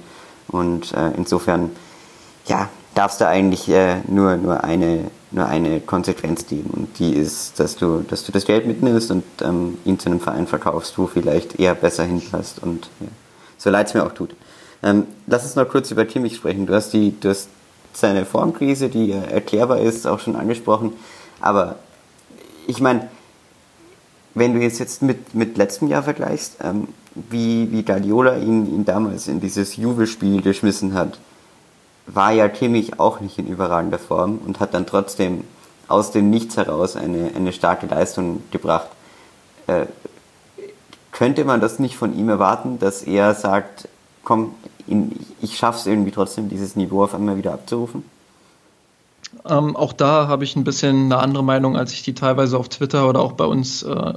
Und 0.48 0.94
äh, 0.94 1.12
insofern, 1.18 1.72
ja, 2.48 2.70
darfst 2.96 3.20
du 3.20 3.28
eigentlich 3.28 3.68
äh, 3.68 3.98
nur, 4.08 4.38
nur, 4.38 4.64
eine, 4.64 5.12
nur 5.32 5.46
eine 5.46 5.80
Konsequenz 5.82 6.48
geben. 6.48 6.70
Und 6.72 7.00
die 7.00 7.14
ist, 7.14 7.60
dass 7.60 7.76
du, 7.76 8.06
dass 8.08 8.24
du 8.24 8.32
das 8.32 8.46
Geld 8.46 8.66
mitnimmst 8.66 9.12
und 9.12 9.24
ähm, 9.42 9.78
ihn 9.86 10.00
zu 10.00 10.10
einem 10.10 10.20
Verein 10.20 10.48
verkaufst, 10.48 10.98
wo 10.98 11.08
vielleicht 11.08 11.60
eher 11.60 11.76
besser 11.76 12.04
hinpasst. 12.04 12.60
Und 12.62 12.90
ja, 13.00 13.08
so 13.58 13.70
leid 13.70 13.88
es 13.88 13.94
mir 13.94 14.06
auch 14.06 14.14
tut. 14.14 14.36
Ähm, 14.84 15.06
lass 15.26 15.44
uns 15.44 15.56
noch 15.56 15.68
kurz 15.68 15.92
über 15.92 16.06
Kimmich 16.06 16.36
sprechen. 16.36 16.66
Du 16.66 16.74
hast, 16.74 16.92
die, 16.92 17.14
du 17.20 17.30
hast 17.30 17.50
seine 17.94 18.26
Formkrise, 18.26 18.90
die 18.90 19.12
erklärbar 19.12 19.80
ist, 19.80 20.08
auch 20.08 20.20
schon 20.20 20.36
angesprochen. 20.36 20.94
Aber 21.42 21.76
ich 22.68 22.80
meine, 22.80 23.10
wenn 24.34 24.54
du 24.54 24.60
jetzt, 24.60 24.80
jetzt 24.80 25.02
mit, 25.02 25.34
mit 25.34 25.58
letztem 25.58 25.88
Jahr 25.88 26.04
vergleichst, 26.04 26.58
ähm, 26.64 26.90
wie, 27.16 27.72
wie 27.72 27.84
Guardiola 27.84 28.38
ihn, 28.38 28.68
ihn 28.68 28.86
damals 28.86 29.28
in 29.28 29.40
dieses 29.40 29.76
Juve-Spiel 29.76 30.42
geschmissen 30.42 30.94
hat, 30.94 31.18
war 32.08 32.32
ja 32.32 32.48
Kimmich 32.50 33.00
auch 33.00 33.20
nicht 33.20 33.38
in 33.38 33.48
überragender 33.48 34.00
Form 34.00 34.40
und 34.46 34.60
hat 34.60 34.74
dann 34.74 34.86
trotzdem 34.86 35.44
aus 35.88 36.12
dem 36.12 36.30
Nichts 36.30 36.58
heraus 36.58 36.96
eine, 36.96 37.32
eine 37.36 37.54
starke 37.54 37.86
Leistung 37.86 38.44
gebracht. 38.52 38.88
Äh, 39.68 39.86
könnte 41.12 41.46
man 41.46 41.62
das 41.62 41.80
nicht 41.80 41.98
von 41.98 42.18
ihm 42.18 42.30
erwarten, 42.30 42.80
dass 42.80 43.04
er 43.04 43.34
sagt, 43.34 43.88
komm, 44.24 44.54
ich 45.42 45.58
schaffe 45.58 45.80
es 45.80 45.86
irgendwie 45.86 46.12
trotzdem, 46.12 46.50
dieses 46.50 46.76
Niveau 46.76 47.04
auf 47.04 47.16
einmal 47.16 47.38
wieder 47.38 47.54
abzurufen? 47.54 48.04
Ähm, 49.46 49.76
auch 49.76 49.94
da 49.94 50.28
habe 50.28 50.44
ich 50.44 50.56
ein 50.56 50.64
bisschen 50.64 51.06
eine 51.06 51.18
andere 51.18 51.44
Meinung, 51.44 51.76
als 51.76 51.92
ich 51.94 52.04
die 52.04 52.14
teilweise 52.14 52.58
auf 52.58 52.70
Twitter 52.70 53.10
oder 53.10 53.20
auch 53.20 53.34
bei 53.34 53.46
uns 53.46 53.84
äh, 53.84 54.14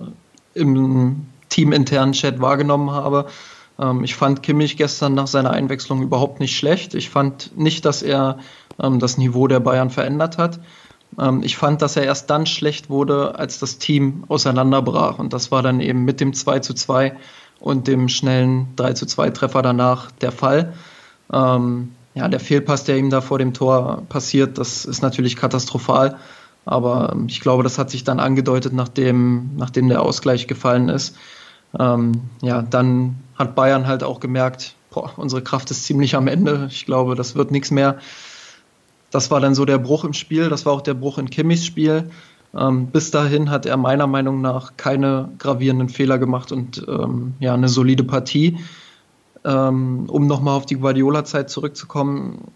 im 0.54 1.26
teaminternen 1.48 2.12
Chat 2.12 2.40
wahrgenommen 2.40 2.90
habe. 2.90 3.26
Ähm, 3.80 4.04
ich 4.04 4.14
fand 4.14 4.42
Kimmich 4.42 4.76
gestern 4.76 5.14
nach 5.14 5.26
seiner 5.26 5.50
Einwechslung 5.50 6.02
überhaupt 6.02 6.40
nicht 6.40 6.56
schlecht. 6.56 6.94
Ich 6.94 7.10
fand 7.10 7.56
nicht, 7.56 7.84
dass 7.84 8.02
er 8.02 8.38
ähm, 8.80 8.98
das 8.98 9.18
Niveau 9.18 9.46
der 9.46 9.60
Bayern 9.60 9.90
verändert 9.90 10.38
hat. 10.38 10.60
Ähm, 11.18 11.42
ich 11.42 11.56
fand, 11.56 11.82
dass 11.82 11.96
er 11.96 12.04
erst 12.04 12.30
dann 12.30 12.46
schlecht 12.46 12.90
wurde, 12.90 13.38
als 13.38 13.58
das 13.58 13.78
Team 13.78 14.24
auseinanderbrach. 14.28 15.18
Und 15.18 15.32
das 15.32 15.50
war 15.50 15.62
dann 15.62 15.80
eben 15.80 16.04
mit 16.04 16.20
dem 16.20 16.34
2 16.34 16.60
zu 16.60 16.74
2 16.74 17.16
und 17.58 17.88
dem 17.88 18.08
schnellen 18.08 18.68
3 18.76 18.92
zu 18.92 19.06
2 19.06 19.30
Treffer 19.30 19.62
danach 19.62 20.10
der 20.10 20.32
Fall. 20.32 20.72
Ja, 21.32 22.26
der 22.26 22.40
Fehlpass, 22.40 22.84
der 22.84 22.96
ihm 22.96 23.10
da 23.10 23.20
vor 23.20 23.38
dem 23.38 23.54
Tor 23.54 24.02
passiert, 24.08 24.58
das 24.58 24.84
ist 24.84 25.00
natürlich 25.00 25.36
katastrophal. 25.36 26.16
Aber 26.64 27.14
ich 27.28 27.40
glaube, 27.40 27.62
das 27.62 27.78
hat 27.78 27.90
sich 27.90 28.02
dann 28.02 28.18
angedeutet, 28.18 28.72
nachdem, 28.72 29.50
nachdem 29.56 29.88
der 29.88 30.02
Ausgleich 30.02 30.46
gefallen 30.46 30.88
ist. 30.88 31.16
Ähm, 31.78 32.22
ja, 32.42 32.62
dann 32.62 33.16
hat 33.36 33.54
Bayern 33.54 33.86
halt 33.86 34.02
auch 34.02 34.20
gemerkt, 34.20 34.74
boah, 34.90 35.12
unsere 35.16 35.42
Kraft 35.42 35.70
ist 35.70 35.84
ziemlich 35.84 36.16
am 36.16 36.26
Ende. 36.26 36.68
Ich 36.70 36.86
glaube, 36.86 37.14
das 37.14 37.34
wird 37.36 37.50
nichts 37.50 37.70
mehr. 37.70 37.98
Das 39.10 39.30
war 39.30 39.40
dann 39.40 39.54
so 39.54 39.64
der 39.64 39.78
Bruch 39.78 40.04
im 40.04 40.12
Spiel. 40.12 40.48
Das 40.48 40.66
war 40.66 40.72
auch 40.72 40.82
der 40.82 40.94
Bruch 40.94 41.18
in 41.18 41.30
Kimmichs 41.30 41.64
Spiel. 41.64 42.10
Ähm, 42.56 42.88
bis 42.88 43.10
dahin 43.10 43.50
hat 43.50 43.66
er 43.66 43.76
meiner 43.76 44.06
Meinung 44.06 44.40
nach 44.40 44.76
keine 44.76 45.30
gravierenden 45.38 45.88
Fehler 45.88 46.18
gemacht 46.18 46.50
und 46.50 46.84
ähm, 46.88 47.34
ja, 47.38 47.54
eine 47.54 47.68
solide 47.68 48.04
Partie. 48.04 48.58
Ähm, 49.44 50.04
um 50.08 50.26
nochmal 50.26 50.56
auf 50.56 50.66
die 50.66 50.76
Guardiola-Zeit 50.76 51.48
zurückzukommen, 51.48 52.52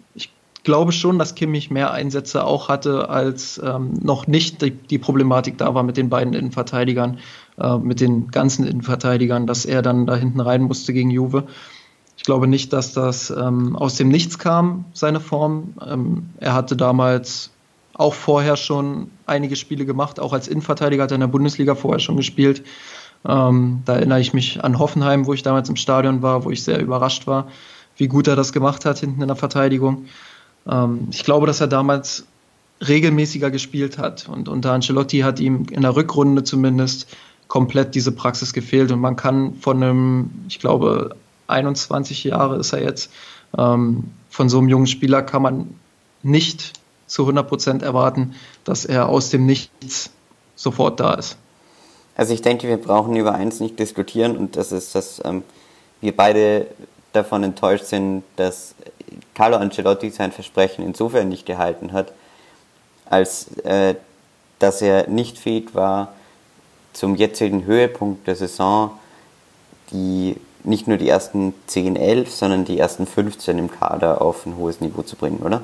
glaube 0.64 0.92
schon, 0.92 1.18
dass 1.18 1.34
Kimmich 1.34 1.70
mehr 1.70 1.92
Einsätze 1.92 2.44
auch 2.44 2.68
hatte, 2.68 3.08
als 3.08 3.60
ähm, 3.62 3.94
noch 4.02 4.26
nicht 4.26 4.62
die, 4.62 4.70
die, 4.70 4.98
Problematik 4.98 5.58
da 5.58 5.74
war 5.74 5.82
mit 5.82 5.96
den 5.96 6.08
beiden 6.08 6.34
Innenverteidigern, 6.34 7.18
äh, 7.58 7.76
mit 7.78 8.00
den 8.00 8.28
ganzen 8.28 8.66
Innenverteidigern, 8.66 9.46
dass 9.46 9.66
er 9.66 9.82
dann 9.82 10.06
da 10.06 10.16
hinten 10.16 10.40
rein 10.40 10.62
musste 10.62 10.92
gegen 10.92 11.10
Juve. 11.10 11.44
Ich 12.16 12.24
glaube 12.24 12.46
nicht, 12.46 12.72
dass 12.72 12.92
das 12.92 13.30
ähm, 13.30 13.76
aus 13.76 13.96
dem 13.96 14.08
Nichts 14.08 14.38
kam, 14.38 14.86
seine 14.94 15.20
Form. 15.20 15.74
Ähm, 15.86 16.30
er 16.38 16.54
hatte 16.54 16.76
damals 16.76 17.50
auch 17.92 18.14
vorher 18.14 18.56
schon 18.56 19.10
einige 19.26 19.56
Spiele 19.56 19.84
gemacht, 19.84 20.18
auch 20.18 20.32
als 20.32 20.48
Innenverteidiger 20.48 21.04
hat 21.04 21.12
er 21.12 21.16
in 21.16 21.20
der 21.20 21.28
Bundesliga 21.28 21.74
vorher 21.74 22.00
schon 22.00 22.16
gespielt. 22.16 22.64
Ähm, 23.26 23.82
da 23.84 23.94
erinnere 23.94 24.20
ich 24.20 24.32
mich 24.32 24.62
an 24.64 24.78
Hoffenheim, 24.78 25.26
wo 25.26 25.34
ich 25.34 25.42
damals 25.42 25.68
im 25.68 25.76
Stadion 25.76 26.22
war, 26.22 26.44
wo 26.44 26.50
ich 26.50 26.64
sehr 26.64 26.80
überrascht 26.80 27.26
war, 27.26 27.48
wie 27.96 28.08
gut 28.08 28.26
er 28.26 28.36
das 28.36 28.52
gemacht 28.52 28.84
hat 28.84 28.98
hinten 28.98 29.22
in 29.22 29.28
der 29.28 29.36
Verteidigung. 29.36 30.06
Ähm, 30.70 31.08
ich 31.10 31.24
glaube, 31.24 31.46
dass 31.46 31.60
er 31.60 31.66
damals 31.66 32.24
regelmäßiger 32.86 33.50
gespielt 33.50 33.98
hat 33.98 34.28
und 34.28 34.48
unter 34.48 34.72
Ancelotti 34.72 35.20
hat 35.20 35.40
ihm 35.40 35.66
in 35.70 35.82
der 35.82 35.96
Rückrunde 35.96 36.44
zumindest 36.44 37.06
komplett 37.48 37.94
diese 37.94 38.12
Praxis 38.12 38.52
gefehlt 38.52 38.90
und 38.90 39.00
man 39.00 39.16
kann 39.16 39.54
von 39.54 39.82
einem, 39.82 40.30
ich 40.48 40.58
glaube, 40.58 41.16
21 41.46 42.24
Jahre 42.24 42.56
ist 42.56 42.72
er 42.72 42.82
jetzt, 42.82 43.10
ähm, 43.56 44.04
von 44.28 44.48
so 44.48 44.58
einem 44.58 44.68
jungen 44.68 44.86
Spieler 44.86 45.22
kann 45.22 45.42
man 45.42 45.74
nicht 46.22 46.72
zu 47.06 47.22
100 47.22 47.48
Prozent 47.48 47.82
erwarten, 47.82 48.34
dass 48.64 48.84
er 48.84 49.08
aus 49.08 49.30
dem 49.30 49.46
Nichts 49.46 50.10
sofort 50.56 51.00
da 51.00 51.14
ist. 51.14 51.36
Also 52.16 52.32
ich 52.32 52.42
denke, 52.42 52.68
wir 52.68 52.76
brauchen 52.76 53.14
über 53.16 53.34
eins 53.34 53.60
nicht 53.60 53.78
diskutieren 53.78 54.36
und 54.36 54.56
das 54.56 54.72
ist, 54.72 54.94
dass 54.94 55.20
ähm, 55.24 55.42
wir 56.00 56.16
beide 56.16 56.66
davon 57.12 57.42
enttäuscht 57.44 57.84
sind, 57.84 58.24
dass 58.36 58.74
Carlo 59.34 59.56
Ancelotti 59.56 60.10
sein 60.10 60.32
Versprechen 60.32 60.84
insofern 60.84 61.28
nicht 61.28 61.46
gehalten 61.46 61.92
hat, 61.92 62.12
als 63.06 63.56
äh, 63.58 63.94
dass 64.58 64.80
er 64.82 65.08
nicht 65.08 65.38
fähig 65.38 65.74
war, 65.74 66.12
zum 66.92 67.16
jetzigen 67.16 67.64
Höhepunkt 67.64 68.26
der 68.26 68.36
Saison 68.36 68.92
die 69.92 70.36
nicht 70.64 70.88
nur 70.88 70.96
die 70.96 71.08
ersten 71.08 71.54
10, 71.66 71.96
11, 71.96 72.34
sondern 72.34 72.64
die 72.64 72.78
ersten 72.78 73.06
15 73.06 73.58
im 73.58 73.70
Kader 73.70 74.22
auf 74.22 74.46
ein 74.46 74.56
hohes 74.56 74.80
Niveau 74.80 75.02
zu 75.02 75.16
bringen, 75.16 75.40
oder? 75.40 75.62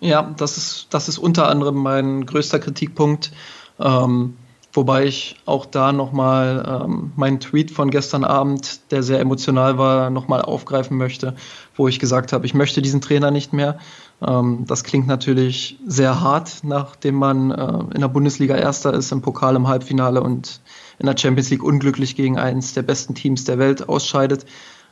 Ja, 0.00 0.34
das 0.36 0.56
ist, 0.56 0.88
das 0.90 1.08
ist 1.08 1.18
unter 1.18 1.48
anderem 1.48 1.76
mein 1.76 2.26
größter 2.26 2.58
Kritikpunkt. 2.58 3.32
Ähm, 3.78 4.36
wobei 4.76 5.06
ich 5.06 5.36
auch 5.46 5.66
da 5.66 5.92
nochmal 5.92 6.82
ähm, 6.84 7.12
meinen 7.16 7.40
Tweet 7.40 7.70
von 7.70 7.90
gestern 7.90 8.24
Abend, 8.24 8.92
der 8.92 9.02
sehr 9.02 9.20
emotional 9.20 9.78
war, 9.78 10.10
nochmal 10.10 10.42
aufgreifen 10.42 10.96
möchte, 10.96 11.34
wo 11.74 11.88
ich 11.88 11.98
gesagt 11.98 12.32
habe, 12.32 12.46
ich 12.46 12.54
möchte 12.54 12.82
diesen 12.82 13.00
Trainer 13.00 13.30
nicht 13.30 13.52
mehr. 13.52 13.78
Ähm, 14.20 14.64
das 14.66 14.84
klingt 14.84 15.06
natürlich 15.06 15.78
sehr 15.86 16.20
hart, 16.20 16.60
nachdem 16.62 17.16
man 17.16 17.50
äh, 17.50 17.94
in 17.94 18.00
der 18.00 18.08
Bundesliga 18.08 18.56
Erster 18.56 18.92
ist, 18.92 19.12
im 19.12 19.22
Pokal 19.22 19.56
im 19.56 19.68
Halbfinale 19.68 20.22
und 20.22 20.60
in 20.98 21.06
der 21.06 21.16
Champions 21.16 21.50
League 21.50 21.62
unglücklich 21.62 22.16
gegen 22.16 22.38
eines 22.38 22.74
der 22.74 22.82
besten 22.82 23.14
Teams 23.14 23.44
der 23.44 23.58
Welt 23.58 23.88
ausscheidet. 23.88 24.46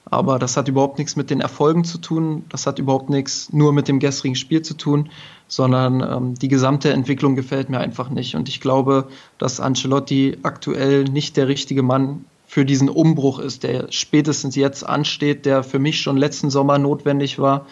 Aber 0.06 0.38
das 0.38 0.56
hat 0.56 0.68
überhaupt 0.68 0.98
nichts 0.98 1.16
mit 1.16 1.30
den 1.30 1.40
Erfolgen 1.40 1.84
zu 1.84 1.98
tun. 1.98 2.44
Das 2.50 2.66
hat 2.66 2.78
überhaupt 2.78 3.08
nichts 3.08 3.52
nur 3.52 3.72
mit 3.72 3.88
dem 3.88 4.00
gestrigen 4.00 4.36
Spiel 4.36 4.60
zu 4.60 4.74
tun, 4.74 5.08
sondern 5.48 6.00
ähm, 6.00 6.34
die 6.34 6.48
gesamte 6.48 6.92
Entwicklung 6.92 7.34
gefällt 7.34 7.68
mir 7.68 7.78
einfach 7.78 8.10
nicht. 8.10 8.34
Und 8.34 8.48
ich 8.48 8.60
glaube, 8.60 9.08
dass 9.38 9.60
Ancelotti 9.60 10.38
aktuell 10.42 11.04
nicht 11.04 11.36
der 11.36 11.48
richtige 11.48 11.82
Mann 11.82 12.24
für 12.46 12.64
diesen 12.64 12.88
Umbruch 12.88 13.38
ist, 13.38 13.62
der 13.62 13.90
spätestens 13.90 14.56
jetzt 14.56 14.86
ansteht, 14.86 15.46
der 15.46 15.62
für 15.62 15.78
mich 15.78 16.00
schon 16.00 16.16
letzten 16.16 16.50
Sommer 16.50 16.78
notwendig 16.78 17.38
war. 17.38 17.66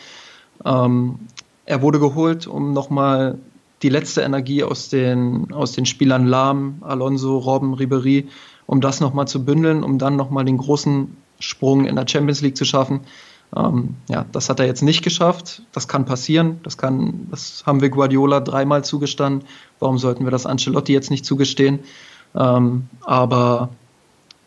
Ähm, 0.64 1.20
er 1.64 1.82
wurde 1.82 2.00
geholt, 2.00 2.46
um 2.46 2.72
nochmal 2.72 3.38
die 3.82 3.88
letzte 3.88 4.22
Energie 4.22 4.62
aus 4.62 4.88
den, 4.88 5.52
aus 5.52 5.72
den 5.72 5.86
Spielern 5.86 6.26
Lahm, 6.26 6.76
Alonso, 6.82 7.38
Robben, 7.38 7.74
Ribery, 7.74 8.28
um 8.66 8.80
das 8.80 9.00
nochmal 9.00 9.26
zu 9.26 9.44
bündeln, 9.44 9.82
um 9.82 9.98
dann 9.98 10.16
nochmal 10.16 10.44
den 10.44 10.58
großen 10.58 11.16
Sprung 11.38 11.86
in 11.86 11.96
der 11.96 12.06
Champions 12.06 12.40
League 12.42 12.56
zu 12.56 12.64
schaffen. 12.64 13.00
Ähm, 13.54 13.96
ja, 14.08 14.24
das 14.32 14.48
hat 14.48 14.60
er 14.60 14.66
jetzt 14.66 14.82
nicht 14.82 15.02
geschafft. 15.02 15.62
Das 15.72 15.88
kann 15.88 16.04
passieren. 16.04 16.60
Das 16.62 16.78
kann, 16.78 17.26
das 17.30 17.64
haben 17.66 17.80
wir 17.80 17.90
Guardiola 17.90 18.40
dreimal 18.40 18.84
zugestanden. 18.84 19.46
Warum 19.78 19.98
sollten 19.98 20.24
wir 20.24 20.30
das 20.30 20.46
Ancelotti 20.46 20.92
jetzt 20.92 21.10
nicht 21.10 21.24
zugestehen? 21.24 21.80
Ähm, 22.34 22.88
aber 23.02 23.70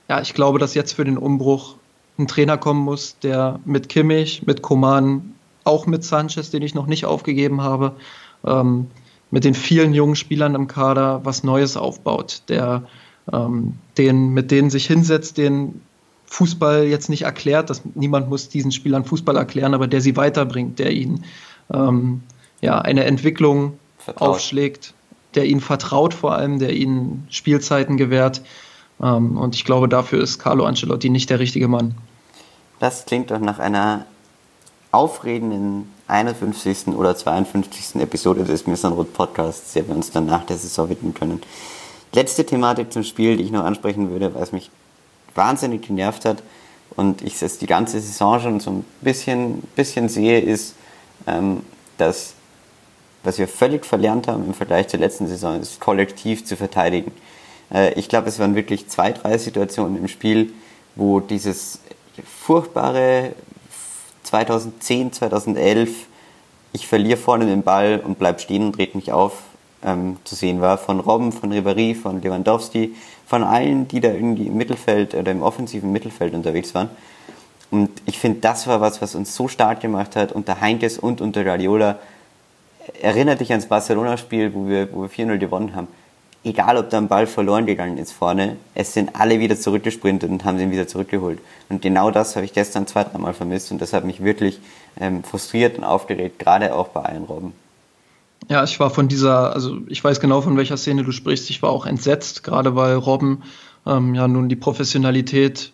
ja, 0.09 0.21
ich 0.21 0.33
glaube, 0.33 0.59
dass 0.59 0.73
jetzt 0.73 0.93
für 0.93 1.05
den 1.05 1.17
Umbruch 1.17 1.75
ein 2.17 2.27
Trainer 2.27 2.57
kommen 2.57 2.81
muss, 2.81 3.17
der 3.19 3.59
mit 3.65 3.89
Kimmich, 3.89 4.43
mit 4.45 4.61
Koman, 4.61 5.35
auch 5.63 5.85
mit 5.85 6.03
Sanchez, 6.03 6.49
den 6.49 6.61
ich 6.61 6.75
noch 6.75 6.87
nicht 6.87 7.05
aufgegeben 7.05 7.61
habe, 7.61 7.95
ähm, 8.45 8.87
mit 9.31 9.43
den 9.43 9.53
vielen 9.53 9.93
jungen 9.93 10.15
Spielern 10.15 10.55
im 10.55 10.67
Kader 10.67 11.21
was 11.23 11.43
Neues 11.43 11.77
aufbaut, 11.77 12.43
der 12.47 12.83
ähm, 13.33 13.75
den, 13.97 14.29
mit 14.29 14.51
denen 14.51 14.69
sich 14.69 14.87
hinsetzt, 14.87 15.37
den 15.37 15.81
Fußball 16.27 16.83
jetzt 16.85 17.09
nicht 17.09 17.23
erklärt, 17.23 17.69
dass 17.69 17.81
niemand 17.93 18.29
muss 18.29 18.49
diesen 18.49 18.71
Spielern 18.71 19.05
Fußball 19.05 19.37
erklären, 19.37 19.73
aber 19.73 19.87
der 19.87 20.01
sie 20.01 20.15
weiterbringt, 20.15 20.79
der 20.79 20.91
ihnen 20.91 21.23
ähm, 21.73 22.23
ja, 22.61 22.79
eine 22.79 23.05
Entwicklung 23.05 23.79
vertraut. 23.97 24.29
aufschlägt, 24.29 24.93
der 25.35 25.45
ihnen 25.45 25.61
vertraut 25.61 26.13
vor 26.13 26.35
allem, 26.35 26.59
der 26.59 26.73
ihnen 26.73 27.27
Spielzeiten 27.29 27.97
gewährt. 27.97 28.41
Ähm, 29.01 29.37
und 29.37 29.55
ich 29.55 29.65
glaube, 29.65 29.87
dafür 29.87 30.21
ist 30.21 30.39
Carlo 30.39 30.65
Ancelotti 30.65 31.09
nicht 31.09 31.29
der 31.29 31.39
richtige 31.39 31.67
Mann. 31.67 31.95
Das 32.79 33.05
klingt 33.05 33.31
doch 33.31 33.39
nach 33.39 33.59
einer 33.59 34.05
aufregenden 34.91 35.89
51. 36.07 36.87
oder 36.89 37.15
52. 37.15 38.01
Episode 38.01 38.43
des 38.43 38.67
Missanrot 38.67 39.13
Podcasts, 39.13 39.73
der 39.73 39.87
wir 39.87 39.95
uns 39.95 40.11
dann 40.11 40.25
nach 40.25 40.45
der 40.45 40.57
Saison 40.57 40.89
widmen 40.89 41.13
können. 41.13 41.41
Letzte 42.13 42.45
Thematik 42.45 42.93
zum 42.93 43.03
Spiel, 43.03 43.37
die 43.37 43.43
ich 43.43 43.51
noch 43.51 43.65
ansprechen 43.65 44.09
würde, 44.09 44.33
weil 44.33 44.43
es 44.43 44.51
mich 44.51 44.69
wahnsinnig 45.35 45.83
genervt 45.83 46.25
hat 46.25 46.41
und 46.95 47.21
ich 47.21 47.41
es 47.41 47.57
die 47.57 47.67
ganze 47.67 47.99
Saison 47.99 48.39
schon 48.39 48.59
so 48.59 48.71
ein 48.71 48.85
bisschen, 49.01 49.61
bisschen 49.75 50.09
sehe, 50.09 50.39
ist, 50.39 50.75
ähm, 51.27 51.61
dass 51.97 52.35
was 53.25 53.39
wir 53.39 53.47
völlig 53.47 53.85
verlernt 53.85 54.27
haben 54.27 54.45
im 54.45 54.53
Vergleich 54.53 54.87
zur 54.87 54.99
letzten 54.99 55.27
Saison, 55.27 55.59
ist 55.59 55.79
kollektiv 55.79 56.45
zu 56.45 56.55
verteidigen. 56.55 57.11
Äh, 57.73 57.93
ich 57.93 58.07
glaube, 58.07 58.29
es 58.29 58.39
waren 58.39 58.55
wirklich 58.55 58.87
zwei, 58.87 59.11
drei 59.11 59.37
Situationen 59.37 59.97
im 59.97 60.07
Spiel, 60.07 60.53
wo 60.95 61.19
dieses 61.19 61.79
furchtbare 62.23 63.33
2010, 64.23 65.11
2011, 65.13 66.07
ich 66.73 66.87
verliere 66.87 67.17
vorne 67.17 67.45
den 67.45 67.63
Ball 67.63 68.01
und 68.03 68.19
bleib 68.19 68.41
stehen 68.41 68.65
und 68.65 68.77
dreht 68.77 68.95
mich 68.95 69.11
auf, 69.11 69.33
ähm, 69.83 70.17
zu 70.23 70.35
sehen 70.35 70.61
war. 70.61 70.77
Von 70.77 70.99
Robben, 70.99 71.31
von 71.31 71.51
Ribéry, 71.51 71.95
von 71.95 72.21
Lewandowski, 72.21 72.95
von 73.25 73.43
allen, 73.43 73.87
die 73.87 73.99
da 73.99 74.09
irgendwie 74.09 74.47
im 74.47 74.57
Mittelfeld 74.57 75.15
oder 75.15 75.31
im 75.31 75.41
offensiven 75.41 75.91
Mittelfeld 75.91 76.33
unterwegs 76.33 76.73
waren. 76.75 76.89
Und 77.71 77.89
ich 78.05 78.19
finde, 78.19 78.39
das 78.39 78.67
war 78.67 78.81
was, 78.81 79.01
was 79.01 79.15
uns 79.15 79.35
so 79.35 79.47
stark 79.47 79.81
gemacht 79.81 80.15
hat 80.15 80.31
unter 80.31 80.61
Heinkes 80.61 80.97
und 80.97 81.21
unter 81.21 81.43
Guardiola. 81.43 81.99
erinnere 83.01 83.37
dich 83.37 83.51
ans 83.51 83.65
Barcelona-Spiel, 83.65 84.53
wo 84.53 84.67
wir, 84.67 84.93
wo 84.93 85.01
wir 85.01 85.09
4-0 85.09 85.37
gewonnen 85.37 85.75
haben. 85.75 85.87
Egal, 86.43 86.77
ob 86.77 86.91
da 86.91 86.99
ein 86.99 87.07
Ball 87.07 87.25
verloren 87.25 87.65
gegangen 87.65 87.97
ist 87.97 88.11
vorne, 88.11 88.57
es 88.75 88.93
sind 88.93 89.15
alle 89.19 89.39
wieder 89.39 89.59
zurückgesprintet 89.59 90.29
und 90.29 90.45
haben 90.45 90.59
ihn 90.59 90.69
wieder 90.69 90.87
zurückgeholt. 90.87 91.39
Und 91.69 91.81
genau 91.81 92.11
das 92.11 92.35
habe 92.35 92.45
ich 92.45 92.53
gestern 92.53 92.85
zwei, 92.85 93.03
dreimal 93.03 93.33
vermisst 93.33 93.71
und 93.71 93.81
das 93.81 93.93
hat 93.93 94.05
mich 94.05 94.23
wirklich 94.23 94.61
ähm, 94.99 95.23
frustriert 95.23 95.75
und 95.79 95.83
aufgeregt, 95.83 96.37
gerade 96.37 96.75
auch 96.75 96.89
bei 96.89 97.01
allen 97.01 97.23
Robben. 97.23 97.53
Ja, 98.47 98.63
ich 98.63 98.79
war 98.79 98.89
von 98.89 99.07
dieser, 99.07 99.53
also 99.53 99.79
ich 99.87 100.03
weiß 100.03 100.19
genau, 100.19 100.41
von 100.41 100.57
welcher 100.57 100.77
Szene 100.77 101.03
du 101.03 101.11
sprichst. 101.11 101.49
Ich 101.49 101.61
war 101.61 101.71
auch 101.71 101.85
entsetzt, 101.85 102.43
gerade 102.43 102.75
weil 102.75 102.95
Robben 102.95 103.43
ähm, 103.85 104.13
ja 104.15 104.27
nun 104.27 104.49
die 104.49 104.55
Professionalität, 104.55 105.71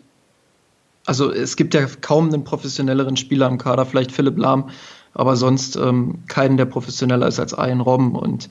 also 1.05 1.31
es 1.31 1.55
gibt 1.55 1.73
ja 1.73 1.86
kaum 1.99 2.27
einen 2.27 2.43
professionelleren 2.43 3.17
Spieler 3.17 3.47
im 3.47 3.57
Kader, 3.57 3.86
vielleicht 3.86 4.12
Philipp 4.12 4.38
Lahm, 4.38 4.69
aber 5.13 5.36
sonst 5.36 5.75
ähm, 5.75 6.23
keinen, 6.27 6.57
der 6.57 6.65
professioneller 6.65 7.27
ist 7.27 7.39
als 7.39 7.53
Ian 7.53 7.81
Robben. 7.81 8.15
Und 8.15 8.49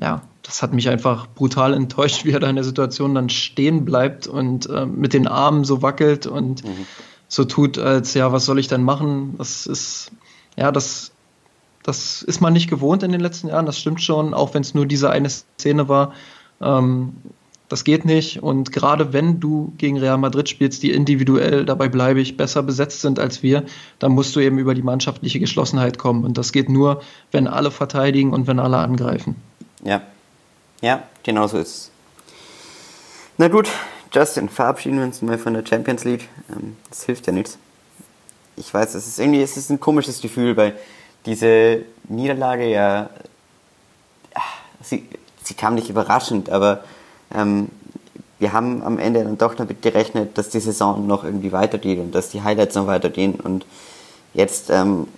ja, 0.00 0.22
das 0.42 0.62
hat 0.62 0.72
mich 0.72 0.88
einfach 0.88 1.26
brutal 1.26 1.74
enttäuscht, 1.74 2.24
wie 2.24 2.32
er 2.32 2.40
da 2.40 2.48
in 2.48 2.56
der 2.56 2.64
Situation 2.64 3.14
dann 3.14 3.28
stehen 3.28 3.84
bleibt 3.84 4.26
und 4.26 4.68
äh, 4.68 4.86
mit 4.86 5.12
den 5.12 5.26
Armen 5.26 5.64
so 5.64 5.82
wackelt 5.82 6.26
und 6.26 6.64
mhm. 6.64 6.86
so 7.26 7.44
tut, 7.44 7.78
als 7.78 8.14
ja, 8.14 8.32
was 8.32 8.44
soll 8.44 8.58
ich 8.58 8.68
denn 8.68 8.84
machen? 8.84 9.34
Das 9.38 9.66
ist, 9.66 10.12
ja, 10.56 10.70
das, 10.70 11.10
das 11.88 12.20
ist 12.20 12.42
man 12.42 12.52
nicht 12.52 12.68
gewohnt 12.68 13.02
in 13.02 13.12
den 13.12 13.20
letzten 13.22 13.48
Jahren, 13.48 13.64
das 13.64 13.78
stimmt 13.78 14.02
schon, 14.02 14.34
auch 14.34 14.52
wenn 14.52 14.60
es 14.60 14.74
nur 14.74 14.84
diese 14.84 15.08
eine 15.08 15.30
Szene 15.30 15.88
war. 15.88 16.12
Ähm, 16.60 17.14
das 17.70 17.82
geht 17.82 18.04
nicht. 18.04 18.42
Und 18.42 18.72
gerade 18.72 19.14
wenn 19.14 19.40
du 19.40 19.72
gegen 19.78 19.98
Real 19.98 20.18
Madrid 20.18 20.50
spielst, 20.50 20.82
die 20.82 20.92
individuell, 20.92 21.64
dabei 21.64 21.88
bleibe 21.88 22.20
ich, 22.20 22.36
besser 22.36 22.62
besetzt 22.62 23.00
sind 23.00 23.18
als 23.18 23.42
wir, 23.42 23.64
dann 24.00 24.12
musst 24.12 24.36
du 24.36 24.40
eben 24.40 24.58
über 24.58 24.74
die 24.74 24.82
mannschaftliche 24.82 25.40
Geschlossenheit 25.40 25.96
kommen. 25.96 26.24
Und 26.24 26.36
das 26.36 26.52
geht 26.52 26.68
nur, 26.68 27.00
wenn 27.32 27.46
alle 27.46 27.70
verteidigen 27.70 28.34
und 28.34 28.46
wenn 28.46 28.58
alle 28.58 28.76
angreifen. 28.76 29.36
Ja, 29.82 30.02
ja, 30.82 31.04
genau 31.22 31.46
so 31.46 31.56
ist 31.56 31.68
es. 31.68 31.90
Na 33.38 33.48
gut, 33.48 33.70
Justin, 34.12 34.50
verabschieden 34.50 34.98
wir 34.98 35.04
uns 35.04 35.22
mal 35.22 35.38
von 35.38 35.54
der 35.54 35.64
Champions 35.64 36.04
League. 36.04 36.28
Ähm, 36.50 36.76
das 36.90 37.04
hilft 37.04 37.26
ja 37.26 37.32
nichts. 37.32 37.56
Ich 38.56 38.74
weiß, 38.74 38.94
es 38.94 39.06
ist 39.06 39.18
irgendwie 39.18 39.40
es 39.40 39.56
ist 39.56 39.70
ein 39.70 39.80
komisches 39.80 40.20
Gefühl, 40.20 40.54
weil 40.58 40.76
diese 41.28 41.82
Niederlage 42.08 42.66
ja, 42.68 43.10
ah, 44.34 44.40
sie, 44.82 45.06
sie 45.44 45.54
kam 45.54 45.74
nicht 45.74 45.90
überraschend, 45.90 46.48
aber 46.48 46.82
ähm, 47.34 47.68
wir 48.38 48.52
haben 48.52 48.82
am 48.82 48.98
Ende 48.98 49.24
dann 49.24 49.36
doch 49.36 49.54
damit 49.54 49.82
gerechnet, 49.82 50.38
dass 50.38 50.48
die 50.48 50.60
Saison 50.60 51.06
noch 51.06 51.24
irgendwie 51.24 51.52
weitergeht 51.52 51.98
und 51.98 52.14
dass 52.14 52.30
die 52.30 52.42
Highlights 52.42 52.76
noch 52.76 52.86
weitergehen. 52.86 53.34
Und 53.34 53.66
jetzt 54.32 54.70
ähm, 54.70 55.08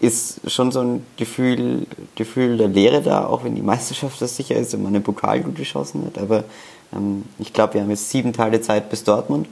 ist 0.00 0.50
schon 0.50 0.72
so 0.72 0.80
ein 0.80 1.06
Gefühl, 1.16 1.86
Gefühl 2.16 2.56
der 2.56 2.68
Leere 2.68 3.02
da, 3.02 3.26
auch 3.26 3.44
wenn 3.44 3.54
die 3.54 3.62
Meisterschaft 3.62 4.20
das 4.20 4.36
sicher 4.36 4.56
ist 4.56 4.74
und 4.74 4.82
man 4.82 4.94
einen 4.94 5.04
Pokal 5.04 5.40
gut 5.40 5.56
geschossen 5.56 6.04
hat. 6.06 6.20
Aber 6.20 6.44
ähm, 6.92 7.24
ich 7.38 7.52
glaube, 7.52 7.74
wir 7.74 7.82
haben 7.82 7.90
jetzt 7.90 8.10
sieben 8.10 8.32
Tage 8.32 8.60
Zeit 8.62 8.90
bis 8.90 9.04
Dortmund. 9.04 9.46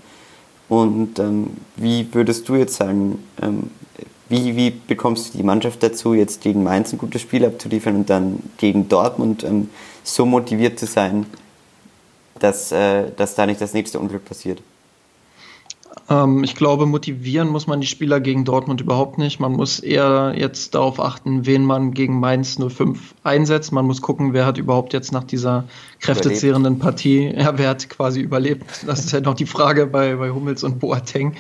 Und 0.69 1.19
ähm, 1.19 1.59
wie 1.77 2.13
würdest 2.13 2.49
du 2.49 2.57
jetzt 2.57 2.77
sagen, 2.77 3.23
ähm, 3.43 3.71
wie, 4.31 4.57
wie 4.57 4.71
bekommst 4.71 5.35
du 5.35 5.39
die 5.39 5.45
Mannschaft 5.45 5.83
dazu, 5.83 6.15
jetzt 6.15 6.41
gegen 6.41 6.63
Mainz 6.63 6.93
ein 6.93 6.99
gutes 6.99 7.21
Spiel 7.21 7.45
abzuliefern 7.45 7.97
und 7.97 8.11
dann 8.11 8.39
gegen 8.57 8.89
Dortmund 8.89 9.45
ähm, 9.45 9.69
so 10.05 10.25
motiviert 10.25 10.79
zu 10.79 10.87
sein, 10.87 11.27
dass, 12.39 12.73
äh, 12.73 13.11
dass 13.17 13.35
da 13.35 13.45
nicht 13.45 13.61
das 13.61 13.75
nächste 13.75 13.99
Unglück 13.99 14.25
passiert? 14.25 14.63
Ähm, 16.09 16.45
ich 16.45 16.55
glaube, 16.55 16.87
motivieren 16.87 17.49
muss 17.49 17.67
man 17.67 17.81
die 17.81 17.87
Spieler 17.87 18.21
gegen 18.21 18.45
Dortmund 18.45 18.81
überhaupt 18.81 19.19
nicht. 19.19 19.41
Man 19.41 19.53
muss 19.53 19.81
eher 19.81 20.35
jetzt 20.37 20.75
darauf 20.75 21.01
achten, 21.01 21.47
wen 21.47 21.65
man 21.65 21.93
gegen 21.93 22.21
Mainz 22.21 22.57
05 22.57 23.15
einsetzt. 23.25 23.73
Man 23.73 23.87
muss 23.87 24.01
gucken, 24.01 24.33
wer 24.33 24.47
hat 24.47 24.59
überhaupt 24.59 24.93
jetzt 24.93 25.13
nach 25.13 25.25
dieser 25.25 25.65
kräftezehrenden 26.01 26.79
Partie, 26.79 27.33
ja, 27.37 27.59
wer 27.59 27.71
hat 27.71 27.89
quasi 27.91 28.21
überlebt. 28.21 28.65
Das 28.87 29.05
ist 29.05 29.13
halt 29.13 29.25
noch 29.25 29.35
die 29.35 29.47
Frage 29.47 29.87
bei, 29.87 30.17
bei 30.17 30.31
Hummels 30.31 30.65
und 30.65 30.79
Boateng. 30.79 31.35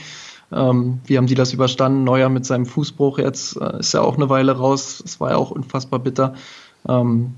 Ähm, 0.52 1.00
wie 1.04 1.16
haben 1.16 1.26
die 1.26 1.34
das 1.34 1.52
überstanden? 1.52 2.04
Neuer 2.04 2.28
mit 2.28 2.44
seinem 2.44 2.66
Fußbruch 2.66 3.18
jetzt 3.18 3.56
äh, 3.56 3.78
ist 3.78 3.94
ja 3.94 4.00
auch 4.02 4.16
eine 4.16 4.28
Weile 4.28 4.52
raus. 4.52 5.02
Es 5.04 5.20
war 5.20 5.30
ja 5.30 5.36
auch 5.36 5.50
unfassbar 5.50 6.00
bitter. 6.00 6.34
Ähm, 6.88 7.34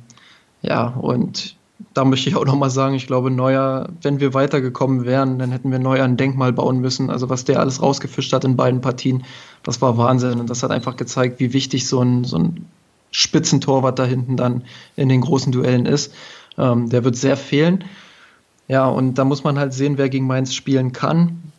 ja, 0.63 0.87
und 0.87 1.57
da 1.95 2.05
möchte 2.05 2.29
ich 2.29 2.37
auch 2.37 2.45
nochmal 2.45 2.71
sagen, 2.71 2.95
ich 2.95 3.07
glaube, 3.07 3.31
Neuer, 3.31 3.89
wenn 4.03 4.21
wir 4.21 4.35
weitergekommen 4.35 5.05
wären, 5.05 5.39
dann 5.39 5.51
hätten 5.51 5.71
wir 5.71 5.79
Neuer 5.79 6.05
ein 6.05 6.17
Denkmal 6.17 6.53
bauen 6.53 6.79
müssen. 6.79 7.11
Also 7.11 7.29
was 7.29 7.45
der 7.45 7.61
alles 7.61 7.83
rausgefischt 7.83 8.33
hat 8.33 8.45
in 8.45 8.57
beiden 8.57 8.81
Partien, 8.81 9.25
das 9.63 9.83
war 9.83 9.99
Wahnsinn. 9.99 10.41
Und 10.41 10.49
das 10.49 10.63
hat 10.63 10.71
einfach 10.71 10.97
gezeigt, 10.97 11.41
wie 11.41 11.53
wichtig 11.53 11.87
so 11.87 12.01
ein, 12.01 12.25
so 12.25 12.39
ein 12.39 12.67
Spitzentorwart 13.11 13.99
da 13.99 14.05
hinten 14.05 14.37
dann 14.37 14.63
in 14.97 15.09
den 15.09 15.21
großen 15.21 15.53
Duellen 15.53 15.87
ist. 15.87 16.15
Ähm, 16.57 16.89
der 16.89 17.05
wird 17.05 17.17
sehr 17.17 17.37
fehlen. 17.37 17.85
Ja, 18.69 18.87
und 18.87 19.15
da 19.19 19.25
muss 19.25 19.45
man 19.45 19.59
halt 19.59 19.75
sehen, 19.75 19.99
wer 19.99 20.09
gegen 20.09 20.27
Mainz 20.27 20.55
spielen 20.55 20.93
kann. 20.93 21.52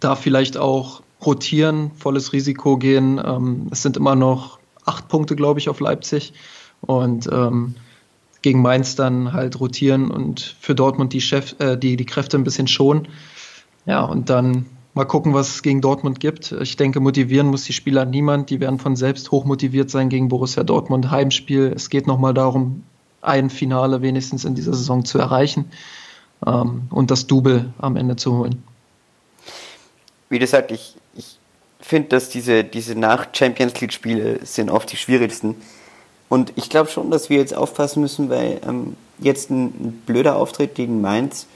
Da 0.00 0.16
vielleicht 0.16 0.56
auch 0.56 1.02
rotieren, 1.24 1.90
volles 1.96 2.32
Risiko 2.32 2.76
gehen. 2.76 3.20
Ähm, 3.24 3.68
es 3.70 3.82
sind 3.82 3.96
immer 3.96 4.14
noch 4.14 4.58
acht 4.84 5.08
Punkte, 5.08 5.36
glaube 5.36 5.60
ich, 5.60 5.68
auf 5.68 5.80
Leipzig. 5.80 6.32
Und 6.80 7.28
ähm, 7.30 7.74
gegen 8.42 8.62
Mainz 8.62 8.96
dann 8.96 9.32
halt 9.32 9.60
rotieren 9.60 10.10
und 10.10 10.56
für 10.60 10.74
Dortmund 10.74 11.12
die, 11.12 11.20
Chef, 11.20 11.54
äh, 11.58 11.76
die, 11.76 11.96
die 11.96 12.06
Kräfte 12.06 12.38
ein 12.38 12.44
bisschen 12.44 12.66
schonen. 12.66 13.08
Ja, 13.86 14.02
und 14.02 14.30
dann 14.30 14.66
mal 14.94 15.04
gucken, 15.04 15.34
was 15.34 15.48
es 15.48 15.62
gegen 15.62 15.80
Dortmund 15.80 16.20
gibt. 16.20 16.52
Ich 16.52 16.76
denke, 16.76 17.00
motivieren 17.00 17.48
muss 17.48 17.64
die 17.64 17.72
Spieler 17.72 18.04
niemand. 18.04 18.50
Die 18.50 18.60
werden 18.60 18.78
von 18.78 18.96
selbst 18.96 19.30
hochmotiviert 19.30 19.90
sein 19.90 20.08
gegen 20.08 20.28
Borussia 20.28 20.64
Dortmund. 20.64 21.10
Heimspiel. 21.10 21.72
Es 21.74 21.90
geht 21.90 22.06
nochmal 22.06 22.34
darum, 22.34 22.82
ein 23.22 23.50
Finale 23.50 24.02
wenigstens 24.02 24.44
in 24.44 24.54
dieser 24.54 24.72
Saison 24.72 25.04
zu 25.04 25.18
erreichen 25.18 25.66
ähm, 26.46 26.82
und 26.90 27.10
das 27.10 27.26
Double 27.26 27.72
am 27.78 27.96
Ende 27.96 28.16
zu 28.16 28.38
holen. 28.38 28.62
Wie 30.30 30.38
gesagt, 30.38 30.70
ich, 30.70 30.94
ich 31.14 31.38
finde, 31.80 32.08
dass 32.08 32.30
diese, 32.30 32.64
diese 32.64 32.94
Nach-Champions 32.94 33.78
League-Spiele 33.80 34.40
sind 34.44 34.70
oft 34.70 34.90
die 34.90 34.96
schwierigsten 34.96 35.56
und 36.30 36.52
ich 36.54 36.70
glaube 36.70 36.88
schon, 36.88 37.10
dass 37.10 37.28
wir 37.28 37.38
jetzt 37.38 37.54
aufpassen 37.54 38.00
müssen, 38.00 38.30
weil 38.30 38.60
ähm, 38.66 38.96
jetzt 39.18 39.50
ein, 39.50 39.64
ein, 39.64 40.02
blöder 40.06 40.36
Auftritt 40.36 40.76
gegen 40.76 41.00
Mainz. 41.00 41.46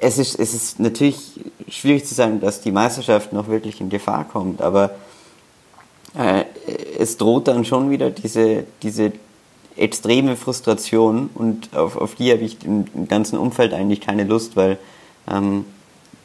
Es 0.00 0.16
ist, 0.16 0.40
es 0.40 0.54
ist 0.54 0.80
natürlich 0.80 1.38
schwierig 1.68 2.06
zu 2.06 2.14
sagen, 2.14 2.40
dass 2.40 2.62
die 2.62 2.72
Meisterschaft 2.72 3.34
noch 3.34 3.48
wirklich 3.48 3.80
in 3.80 3.90
Gefahr 3.90 4.24
kommt, 4.24 4.62
aber 4.62 4.94
äh, 6.16 6.44
es 6.98 7.18
droht 7.18 7.48
dann 7.48 7.66
schon 7.66 7.90
wieder 7.90 8.10
diese, 8.10 8.64
diese 8.82 9.12
extreme 9.76 10.36
Frustration 10.36 11.28
und 11.34 11.76
auf, 11.76 11.96
auf 11.96 12.14
die 12.14 12.32
habe 12.32 12.42
ich 12.42 12.64
im, 12.64 12.86
im, 12.94 13.06
ganzen 13.06 13.38
Umfeld 13.38 13.74
eigentlich 13.74 14.00
keine 14.00 14.24
Lust, 14.24 14.56
weil 14.56 14.78
ähm, 15.30 15.66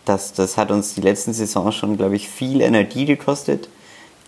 das, 0.05 0.33
das 0.33 0.57
hat 0.57 0.71
uns 0.71 0.95
die 0.95 1.01
letzten 1.01 1.33
Saison 1.33 1.71
schon, 1.71 1.97
glaube 1.97 2.15
ich, 2.15 2.29
viel 2.29 2.61
Energie 2.61 3.05
gekostet 3.05 3.69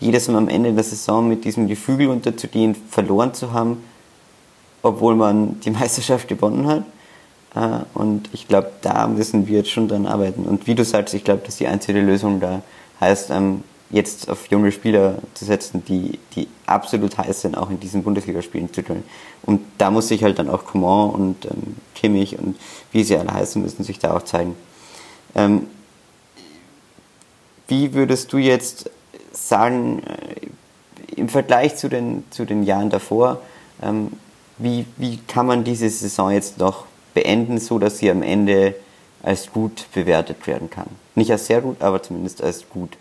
jedes 0.04 0.28
Mal 0.28 0.38
am 0.38 0.50
Ende 0.50 0.74
der 0.74 0.84
Saison 0.84 1.28
mit 1.28 1.46
diesem 1.46 1.68
Gefühl 1.68 2.08
unterzugehen, 2.10 2.76
verloren 2.76 3.34
zu 3.34 3.54
haben, 3.54 3.84
obwohl 4.82 5.16
man 5.16 5.60
die 5.62 5.72
Meisterschaft 5.72 6.28
gewonnen 6.28 6.68
hat. 6.68 6.84
Äh, 7.56 7.84
und 7.94 8.30
ich 8.34 8.48
glaube, 8.48 8.72
da 8.82 9.08
müssen 9.08 9.48
wir 9.48 9.60
jetzt 9.60 9.72
schon 9.72 9.88
dran 9.88 10.06
arbeiten. 10.06 10.44
Und 10.44 10.68
wie 10.68 10.76
du 10.76 10.84
sagst, 10.84 11.14
ich 11.14 11.24
glaube, 11.24 11.42
dass 11.46 11.58
die 11.58 11.68
einzige 11.68 12.02
Lösung 12.02 12.40
da 12.40 12.62
heißt, 13.00 13.30
ähm, 13.32 13.64
jetzt 13.90 14.30
auf 14.30 14.48
junge 14.48 14.72
Spieler 14.72 15.20
zu 15.36 15.46
setzen, 15.46 15.84
die, 15.86 16.20
die 16.36 16.48
absolut 16.66 17.18
heiß 17.18 17.42
sind, 17.42 17.56
auch 17.56 17.70
in 17.70 17.80
diesen 17.80 18.04
Bundesligaspielen 18.04 18.74
zu 18.74 18.82
können. 18.82 19.04
Und 19.44 19.62
da 19.78 19.92
muss 19.92 20.08
sich 20.08 20.24
halt 20.24 20.40
dann 20.40 20.50
auch 20.50 20.66
Coman 20.66 21.12
und 21.12 21.46
ähm, 21.46 21.76
Kimmich 21.94 22.40
und 22.40 22.56
wie 22.92 23.04
sie 23.04 23.16
alle 23.16 23.32
heißen, 23.32 23.62
müssen 23.62 23.84
sich 23.84 24.00
da 24.00 24.16
auch 24.18 24.24
zeigen. 24.24 24.56
Ähm, 25.36 25.68
wie 27.68 27.94
würdest 27.94 28.32
du 28.34 28.38
jetzt 28.38 28.90
sagen, 29.32 30.04
äh, 30.04 31.20
im 31.20 31.30
Vergleich 31.30 31.76
zu 31.76 31.90
den, 31.90 32.24
zu 32.30 32.46
den 32.46 32.64
Jahren 32.64 32.90
davor, 32.90 33.42
ähm, 33.82 34.12
wie, 34.58 34.86
wie 34.98 35.18
kann 35.28 35.46
man 35.46 35.64
diese 35.64 35.90
Saison 35.90 36.32
jetzt 36.32 36.60
noch 36.60 36.86
beenden, 37.14 37.60
so 37.60 37.80
dass 37.80 37.98
sie 38.00 38.10
am 38.10 38.22
Ende 38.22 38.76
als 39.22 39.52
gut 39.52 39.86
bewertet 39.94 40.46
werden 40.48 40.70
kann? 40.70 40.88
Nicht 41.16 41.32
als 41.32 41.48
sehr 41.48 41.62
gut, 41.62 41.82
aber 41.82 42.02
zumindest 42.02 42.42
als 42.42 42.68
gut. 42.70 42.98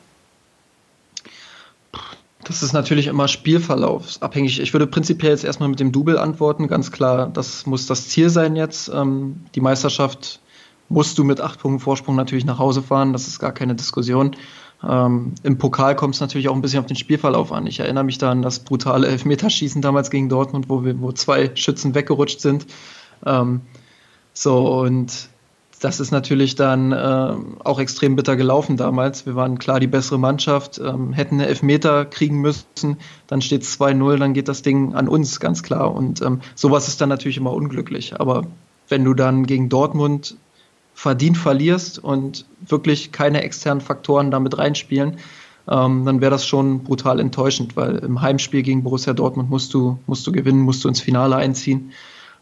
Das 2.45 2.63
ist 2.63 2.73
natürlich 2.73 3.07
immer 3.07 3.29
spielverlaufsabhängig. 3.29 4.61
Ich 4.61 4.73
würde 4.73 4.87
prinzipiell 4.87 5.31
jetzt 5.31 5.45
erstmal 5.45 5.69
mit 5.69 5.79
dem 5.79 5.93
Double 5.93 6.19
antworten. 6.19 6.67
Ganz 6.67 6.91
klar, 6.91 7.31
das 7.33 7.67
muss 7.67 7.87
das 7.87 8.09
Ziel 8.09 8.31
sein 8.31 8.57
jetzt. 8.57 8.89
Ähm, 8.89 9.45
die 9.55 9.61
Meisterschaft 9.61 10.41
musst 10.93 11.19
du 11.19 11.25
mit 11.25 11.41
acht 11.41 11.59
Punkten 11.59 11.81
Vorsprung 11.81 12.17
natürlich 12.17 12.45
nach 12.45 12.59
Hause 12.59 12.83
fahren. 12.83 13.13
Das 13.13 13.27
ist 13.27 13.39
gar 13.39 13.53
keine 13.53 13.75
Diskussion. 13.75 14.37
Ähm, 14.87 15.35
Im 15.43 15.59
Pokal 15.59 15.97
kommt 15.97 16.15
es 16.15 16.21
natürlich 16.21 16.49
auch 16.49 16.55
ein 16.55 16.61
bisschen 16.61 16.81
auf 16.81 16.87
den 16.87 16.97
Spielverlauf 16.97 17.53
an. 17.53 17.67
Ich 17.67 17.81
erinnere 17.81 18.05
mich 18.05 18.19
da 18.19 18.31
an 18.31 18.43
das 18.43 18.61
brutale 18.61 19.07
Elfmeterschießen 19.09 19.81
damals 19.81 20.11
gegen 20.11 20.29
Dortmund, 20.29 20.69
wo, 20.69 20.85
wir, 20.85 21.01
wo 21.01 21.13
zwei 21.13 21.51
Schützen 21.55 21.95
weggerutscht 21.95 22.41
sind. 22.41 22.67
Ähm, 23.25 23.63
so, 24.35 24.81
und 24.81 25.29
das 25.81 25.99
ist 25.99 26.11
natürlich 26.11 26.55
dann 26.55 26.93
äh, 26.93 27.35
auch 27.65 27.81
extrem 27.81 28.15
bitter 28.15 28.37
gelaufen 28.37 28.77
damals. 28.77 29.27
Wir 29.27 29.35
waren 29.35 29.59
klar 29.59 29.81
die 29.81 29.87
bessere 29.87 30.19
Mannschaft, 30.19 30.79
ähm, 30.79 31.13
hätten 31.13 31.37
eine 31.37 31.47
Elfmeter 31.47 32.05
kriegen 32.05 32.41
müssen, 32.41 32.99
dann 33.27 33.41
steht 33.41 33.63
es 33.63 33.81
2-0, 33.81 34.17
dann 34.19 34.33
geht 34.33 34.49
das 34.49 34.63
Ding 34.63 34.95
an 34.95 35.09
uns, 35.09 35.41
ganz 35.41 35.63
klar. 35.63 35.93
Und 35.95 36.23
ähm, 36.23 36.41
sowas 36.55 36.89
ist 36.89 37.01
dann 37.01 37.09
natürlich 37.09 37.37
immer 37.37 37.53
unglücklich. 37.53 38.21
Aber 38.21 38.45
wenn 38.89 39.05
du 39.05 39.15
dann 39.15 39.47
gegen 39.47 39.69
Dortmund 39.69 40.37
verdient 40.95 41.37
verlierst 41.37 41.99
und 41.99 42.47
wirklich 42.67 43.13
keine 43.13 43.43
externen 43.43 43.81
Faktoren 43.81 44.31
damit 44.31 44.59
reinspielen, 44.59 45.19
ähm, 45.69 46.05
dann 46.05 46.21
wäre 46.21 46.31
das 46.31 46.47
schon 46.47 46.81
brutal 46.81 47.21
enttäuschend, 47.21 47.77
weil 47.77 47.97
im 47.99 48.21
Heimspiel 48.21 48.63
gegen 48.63 48.83
Borussia 48.83 49.13
Dortmund 49.13 49.51
musst 49.51 49.75
du, 49.75 49.99
musst 50.07 50.27
du 50.27 50.33
gewinnen, 50.33 50.61
musst 50.61 50.85
du 50.85 50.89
ins 50.89 51.01
Finale 51.01 51.37
einziehen. 51.37 51.93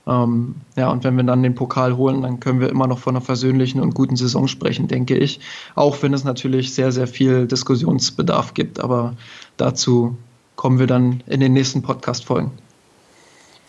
Ähm, 0.06 0.56
ja, 0.76 0.90
und 0.90 1.04
wenn 1.04 1.16
wir 1.16 1.24
dann 1.24 1.42
den 1.42 1.54
Pokal 1.54 1.96
holen, 1.96 2.22
dann 2.22 2.40
können 2.40 2.60
wir 2.60 2.70
immer 2.70 2.86
noch 2.86 2.98
von 2.98 3.14
einer 3.14 3.24
versöhnlichen 3.24 3.80
und 3.80 3.94
guten 3.94 4.16
Saison 4.16 4.48
sprechen, 4.48 4.88
denke 4.88 5.16
ich. 5.16 5.40
Auch 5.74 6.02
wenn 6.02 6.14
es 6.14 6.24
natürlich 6.24 6.74
sehr, 6.74 6.92
sehr 6.92 7.06
viel 7.06 7.46
Diskussionsbedarf 7.46 8.54
gibt, 8.54 8.80
aber 8.80 9.14
dazu 9.58 10.16
kommen 10.56 10.78
wir 10.78 10.86
dann 10.86 11.22
in 11.26 11.40
den 11.40 11.52
nächsten 11.52 11.82
Podcast-Folgen. 11.82 12.52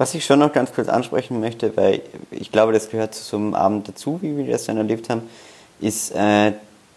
Was 0.01 0.15
ich 0.15 0.25
schon 0.25 0.39
noch 0.39 0.51
ganz 0.51 0.73
kurz 0.73 0.89
ansprechen 0.89 1.39
möchte, 1.39 1.77
weil 1.77 2.01
ich 2.31 2.51
glaube, 2.51 2.73
das 2.73 2.89
gehört 2.89 3.13
zu 3.13 3.21
so 3.21 3.37
einem 3.37 3.53
Abend 3.53 3.87
dazu, 3.87 4.17
wie 4.23 4.35
wir 4.35 4.47
das 4.47 4.65
dann 4.65 4.77
erlebt 4.77 5.11
haben, 5.11 5.21
ist 5.79 6.09
äh, 6.15 6.53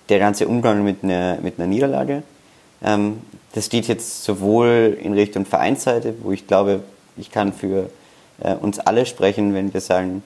der 0.09 0.19
ganze 0.19 0.49
Umgang 0.49 0.83
mit 0.85 1.05
einer, 1.05 1.37
mit 1.43 1.59
einer 1.59 1.67
Niederlage. 1.67 2.23
Ähm, 2.83 3.19
das 3.53 3.67
steht 3.67 3.89
jetzt 3.89 4.25
sowohl 4.25 4.97
in 5.03 5.13
Richtung 5.13 5.45
Vereinsseite, 5.45 6.15
wo 6.23 6.33
ich 6.33 6.47
glaube, 6.47 6.81
ich 7.19 7.31
kann 7.31 7.53
für 7.53 7.91
äh, 8.41 8.55
uns 8.55 8.79
alle 8.79 9.05
sprechen, 9.05 9.53
wenn 9.53 9.75
wir 9.75 9.83
sagen, 9.83 10.23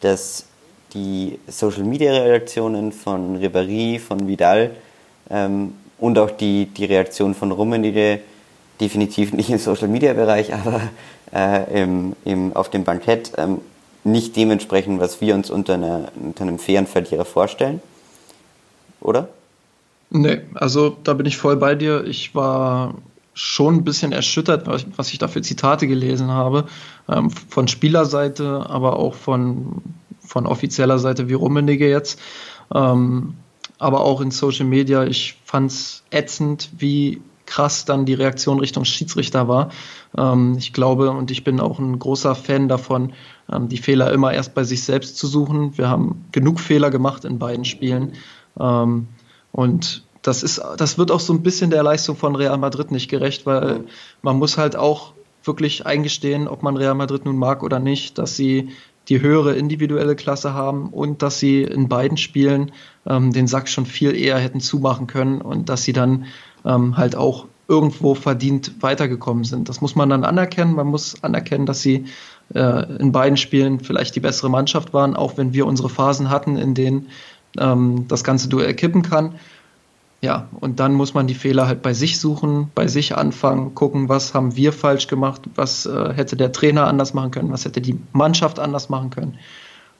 dass 0.00 0.46
die 0.94 1.38
Social 1.46 1.84
Media 1.84 2.10
Reaktionen 2.10 2.90
von 2.90 3.40
Ribéry, 3.40 4.00
von 4.00 4.26
Vidal 4.26 4.72
ähm, 5.30 5.74
und 6.00 6.18
auch 6.18 6.32
die, 6.32 6.66
die 6.66 6.86
Reaktion 6.86 7.36
von 7.36 7.52
Rummenigge 7.52 8.18
definitiv 8.80 9.32
nicht 9.32 9.50
im 9.50 9.58
Social 9.58 9.88
Media 9.88 10.12
Bereich, 10.12 10.54
aber 10.54 10.80
äh, 11.32 11.82
im, 11.82 12.14
im, 12.24 12.54
auf 12.54 12.70
dem 12.70 12.84
Bankett 12.84 13.32
ähm, 13.36 13.60
nicht 14.04 14.36
dementsprechend, 14.36 15.00
was 15.00 15.20
wir 15.20 15.34
uns 15.34 15.50
unter, 15.50 15.74
einer, 15.74 16.08
unter 16.14 16.42
einem 16.42 16.58
fairen 16.58 16.86
Verlierer 16.86 17.24
vorstellen. 17.24 17.80
Oder? 19.00 19.28
Nee, 20.10 20.42
also 20.54 20.96
da 21.02 21.14
bin 21.14 21.26
ich 21.26 21.36
voll 21.36 21.56
bei 21.56 21.74
dir. 21.74 22.04
Ich 22.04 22.34
war 22.34 22.94
schon 23.34 23.76
ein 23.76 23.84
bisschen 23.84 24.12
erschüttert, 24.12 24.66
was 24.96 25.12
ich 25.12 25.18
da 25.18 25.28
für 25.28 25.42
Zitate 25.42 25.86
gelesen 25.86 26.28
habe, 26.28 26.66
ähm, 27.08 27.30
von 27.30 27.68
Spielerseite, 27.68 28.64
aber 28.68 28.98
auch 28.98 29.14
von, 29.14 29.82
von 30.20 30.46
offizieller 30.46 30.98
Seite 30.98 31.28
wie 31.28 31.34
Rummenigge 31.34 31.88
jetzt, 31.88 32.18
ähm, 32.74 33.34
aber 33.78 34.00
auch 34.00 34.22
in 34.22 34.30
Social 34.30 34.64
Media. 34.64 35.04
Ich 35.04 35.36
fand 35.44 35.70
es 35.70 36.02
ätzend, 36.10 36.70
wie 36.78 37.20
krass 37.46 37.84
dann 37.84 38.04
die 38.04 38.14
Reaktion 38.14 38.60
Richtung 38.60 38.84
Schiedsrichter 38.84 39.48
war. 39.48 39.70
Ähm, 40.16 40.56
ich 40.58 40.72
glaube 40.72 41.10
und 41.10 41.30
ich 41.30 41.44
bin 41.44 41.60
auch 41.60 41.78
ein 41.78 41.98
großer 41.98 42.34
Fan 42.34 42.68
davon, 42.68 43.12
ähm, 43.50 43.68
die 43.68 43.78
Fehler 43.78 44.12
immer 44.12 44.32
erst 44.32 44.54
bei 44.54 44.64
sich 44.64 44.84
selbst 44.84 45.16
zu 45.16 45.26
suchen. 45.26 45.78
Wir 45.78 45.88
haben 45.88 46.26
genug 46.32 46.60
Fehler 46.60 46.90
gemacht 46.90 47.24
in 47.24 47.38
beiden 47.38 47.64
Spielen. 47.64 48.12
Ähm, 48.58 49.08
und 49.52 50.04
das 50.22 50.42
ist, 50.42 50.60
das 50.76 50.98
wird 50.98 51.10
auch 51.10 51.20
so 51.20 51.32
ein 51.32 51.42
bisschen 51.42 51.70
der 51.70 51.82
Leistung 51.82 52.16
von 52.16 52.34
Real 52.34 52.58
Madrid 52.58 52.90
nicht 52.90 53.08
gerecht, 53.08 53.46
weil 53.46 53.84
man 54.22 54.36
muss 54.36 54.58
halt 54.58 54.74
auch 54.76 55.12
wirklich 55.44 55.86
eingestehen, 55.86 56.48
ob 56.48 56.62
man 56.62 56.76
Real 56.76 56.94
Madrid 56.94 57.24
nun 57.24 57.36
mag 57.36 57.62
oder 57.62 57.78
nicht, 57.78 58.18
dass 58.18 58.36
sie 58.36 58.70
die 59.08 59.20
höhere 59.20 59.54
individuelle 59.54 60.16
Klasse 60.16 60.52
haben 60.52 60.88
und 60.88 61.22
dass 61.22 61.38
sie 61.38 61.62
in 61.62 61.88
beiden 61.88 62.16
Spielen 62.16 62.72
ähm, 63.06 63.32
den 63.32 63.46
Sack 63.46 63.68
schon 63.68 63.86
viel 63.86 64.16
eher 64.16 64.38
hätten 64.38 64.60
zumachen 64.60 65.06
können 65.06 65.40
und 65.40 65.68
dass 65.68 65.84
sie 65.84 65.92
dann 65.92 66.26
ähm, 66.66 66.96
halt 66.96 67.16
auch 67.16 67.46
irgendwo 67.68 68.14
verdient 68.14 68.82
weitergekommen 68.82 69.44
sind. 69.44 69.68
Das 69.68 69.80
muss 69.80 69.96
man 69.96 70.08
dann 70.08 70.24
anerkennen. 70.24 70.74
Man 70.74 70.86
muss 70.86 71.22
anerkennen, 71.22 71.66
dass 71.66 71.82
sie 71.82 72.04
äh, 72.54 72.98
in 72.98 73.12
beiden 73.12 73.36
Spielen 73.36 73.80
vielleicht 73.80 74.14
die 74.14 74.20
bessere 74.20 74.50
Mannschaft 74.50 74.92
waren, 74.92 75.16
auch 75.16 75.36
wenn 75.36 75.52
wir 75.52 75.66
unsere 75.66 75.88
Phasen 75.88 76.30
hatten, 76.30 76.56
in 76.56 76.74
denen 76.74 77.08
ähm, 77.58 78.06
das 78.08 78.22
ganze 78.22 78.48
Duell 78.48 78.74
kippen 78.74 79.02
kann 79.02 79.34
ja, 80.22 80.48
und 80.60 80.80
dann 80.80 80.94
muss 80.94 81.14
man 81.14 81.26
die 81.26 81.34
Fehler 81.34 81.66
halt 81.66 81.82
bei 81.82 81.92
sich 81.92 82.18
suchen, 82.18 82.70
bei 82.74 82.88
sich 82.88 83.16
anfangen, 83.16 83.74
gucken, 83.74 84.08
was 84.08 84.34
haben 84.34 84.56
wir 84.56 84.72
falsch 84.72 85.08
gemacht, 85.08 85.42
was 85.54 85.86
äh, 85.86 86.14
hätte 86.14 86.36
der 86.36 86.52
Trainer 86.52 86.86
anders 86.86 87.12
machen 87.12 87.30
können, 87.30 87.52
was 87.52 87.64
hätte 87.64 87.80
die 87.80 87.98
Mannschaft 88.12 88.58
anders 88.58 88.88
machen 88.88 89.10
können. 89.10 89.38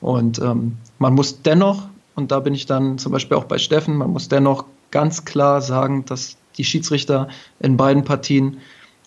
Und 0.01 0.39
ähm, 0.39 0.77
man 0.99 1.13
muss 1.13 1.43
dennoch, 1.43 1.87
und 2.15 2.31
da 2.31 2.39
bin 2.39 2.55
ich 2.55 2.65
dann 2.65 2.97
zum 2.97 3.11
Beispiel 3.11 3.37
auch 3.37 3.45
bei 3.45 3.59
Steffen, 3.59 3.95
man 3.95 4.09
muss 4.09 4.27
dennoch 4.27 4.65
ganz 4.89 5.23
klar 5.23 5.61
sagen, 5.61 6.05
dass 6.05 6.37
die 6.57 6.63
Schiedsrichter 6.63 7.29
in 7.59 7.77
beiden 7.77 8.03
Partien 8.03 8.57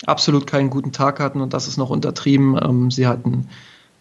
absolut 0.07 0.47
keinen 0.47 0.71
guten 0.71 0.93
Tag 0.93 1.21
hatten 1.21 1.41
und 1.41 1.53
das 1.53 1.69
ist 1.69 1.77
noch 1.77 1.91
untertrieben. 1.91 2.59
Ähm, 2.63 2.91
sie 2.91 3.07
hatten 3.07 3.49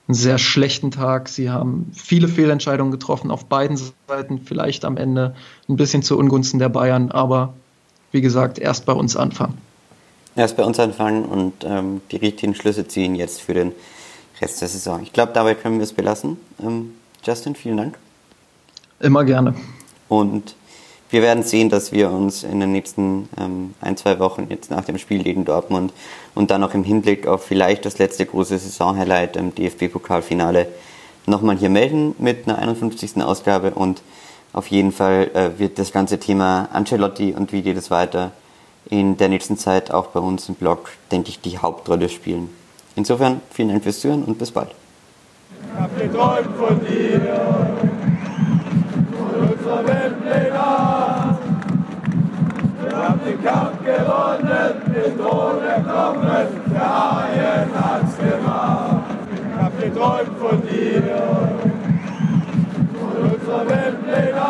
einen 0.07 0.15
sehr 0.15 0.37
schlechten 0.37 0.91
Tag. 0.91 1.29
Sie 1.29 1.49
haben 1.49 1.91
viele 1.93 2.27
Fehlentscheidungen 2.27 2.91
getroffen 2.91 3.31
auf 3.31 3.45
beiden 3.45 3.77
Seiten, 4.07 4.41
vielleicht 4.43 4.85
am 4.85 4.97
Ende 4.97 5.35
ein 5.67 5.75
bisschen 5.75 6.03
zu 6.03 6.17
Ungunsten 6.17 6.59
der 6.59 6.69
Bayern, 6.69 7.11
aber 7.11 7.53
wie 8.11 8.21
gesagt, 8.21 8.57
erst 8.57 8.85
bei 8.85 8.93
uns 8.93 9.15
anfangen. 9.15 9.57
Erst 10.35 10.57
bei 10.57 10.63
uns 10.63 10.79
anfangen 10.79 11.25
und 11.25 11.53
ähm, 11.63 12.01
die 12.11 12.15
richtigen 12.15 12.55
Schlüsse 12.55 12.87
ziehen 12.87 13.13
jetzt 13.13 13.41
für 13.41 13.53
den 13.53 13.71
Rest 14.41 14.61
der 14.61 14.67
Saison. 14.67 15.03
Ich 15.03 15.11
glaube, 15.13 15.31
dabei 15.33 15.53
können 15.53 15.77
wir 15.77 15.83
es 15.83 15.93
belassen. 15.93 16.37
Ähm, 16.61 16.93
Justin, 17.23 17.55
vielen 17.55 17.77
Dank. 17.77 17.97
Immer 18.99 19.25
gerne. 19.25 19.53
Und 20.07 20.55
wir 21.09 21.21
werden 21.21 21.43
sehen, 21.43 21.69
dass 21.69 21.91
wir 21.91 22.11
uns 22.11 22.43
in 22.43 22.59
den 22.59 22.71
nächsten 22.71 23.29
ähm, 23.39 23.73
ein, 23.81 23.97
zwei 23.97 24.19
Wochen 24.19 24.47
jetzt 24.49 24.69
nach 24.69 24.85
dem 24.85 24.97
Spiel 24.97 25.23
gegen 25.23 25.43
Dortmund 25.43 25.91
und 26.35 26.51
dann 26.51 26.63
auch 26.63 26.73
im 26.73 26.83
Hinblick 26.83 27.27
auf 27.27 27.43
vielleicht 27.43 27.85
das 27.85 27.97
letzte 27.97 28.25
große 28.25 28.57
Saisonhighlight 28.57 29.35
im 29.35 29.53
DFB-Pokalfinale 29.55 30.67
nochmal 31.25 31.57
hier 31.57 31.69
melden 31.69 32.15
mit 32.19 32.47
einer 32.47 32.59
51. 32.59 33.21
Ausgabe 33.23 33.71
und 33.71 34.01
auf 34.53 34.67
jeden 34.67 34.91
Fall 34.91 35.31
äh, 35.33 35.59
wird 35.59 35.79
das 35.79 35.91
ganze 35.91 36.19
Thema 36.19 36.69
Ancelotti 36.73 37.33
und 37.33 37.51
wie 37.53 37.61
geht 37.61 37.77
es 37.77 37.91
weiter 37.91 38.31
in 38.89 39.17
der 39.17 39.29
nächsten 39.29 39.57
Zeit 39.57 39.91
auch 39.91 40.07
bei 40.07 40.19
uns 40.19 40.49
im 40.49 40.55
Blog, 40.55 40.91
denke 41.11 41.29
ich, 41.29 41.41
die 41.41 41.57
Hauptrolle 41.57 42.09
spielen. 42.09 42.49
Insofern 42.95 43.41
vielen 43.51 43.69
Dank 43.69 43.83
fürs 43.83 43.99
Zuhören 43.99 44.23
und 44.23 44.37
bis 44.37 44.51
bald. 44.51 44.71
Ich 45.73 45.79
hab 45.79 45.91
gewonnen, 54.09 54.81
den 54.93 55.17
Thron 55.17 55.63
erkommen, 55.63 56.47
der 56.71 56.89
Haien 56.99 57.69
hat's 57.75 58.17
gemacht. 58.17 59.03
Ich 59.33 59.61
hab 59.61 59.79
geträumt 59.79 60.37
von 60.39 60.61
dir, 60.67 61.03
von 62.99 63.31
unserer 63.31 63.69
Weltpläne. 63.69 64.49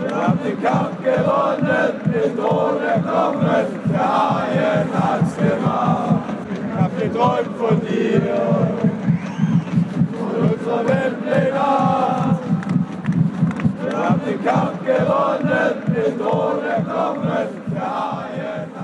Wir 0.00 0.16
haben 0.16 0.38
den 0.44 0.62
Kampf 0.62 0.96
gewonnen, 1.04 1.92
den 2.12 2.36
Thron 2.36 2.82
erkommen, 2.82 3.66
der 3.92 4.08
Haien 4.18 4.88
hat's 4.92 5.36
gemacht. 5.36 6.24
Ich 6.52 6.82
hab 6.82 6.98
geträumt 6.98 7.56
von 7.58 7.80
dir, 7.80 8.22
von 10.12 10.50
unserer 10.50 10.88
Weltpläne. 10.88 12.15
Wir 13.96 14.10
haben 14.10 14.20
den 14.26 14.44
Kampf 14.44 14.84
gewonnen, 14.84 15.82
mit 15.88 16.20
ohne 16.20 16.84
Knochen 16.84 17.56
der 17.74 18.75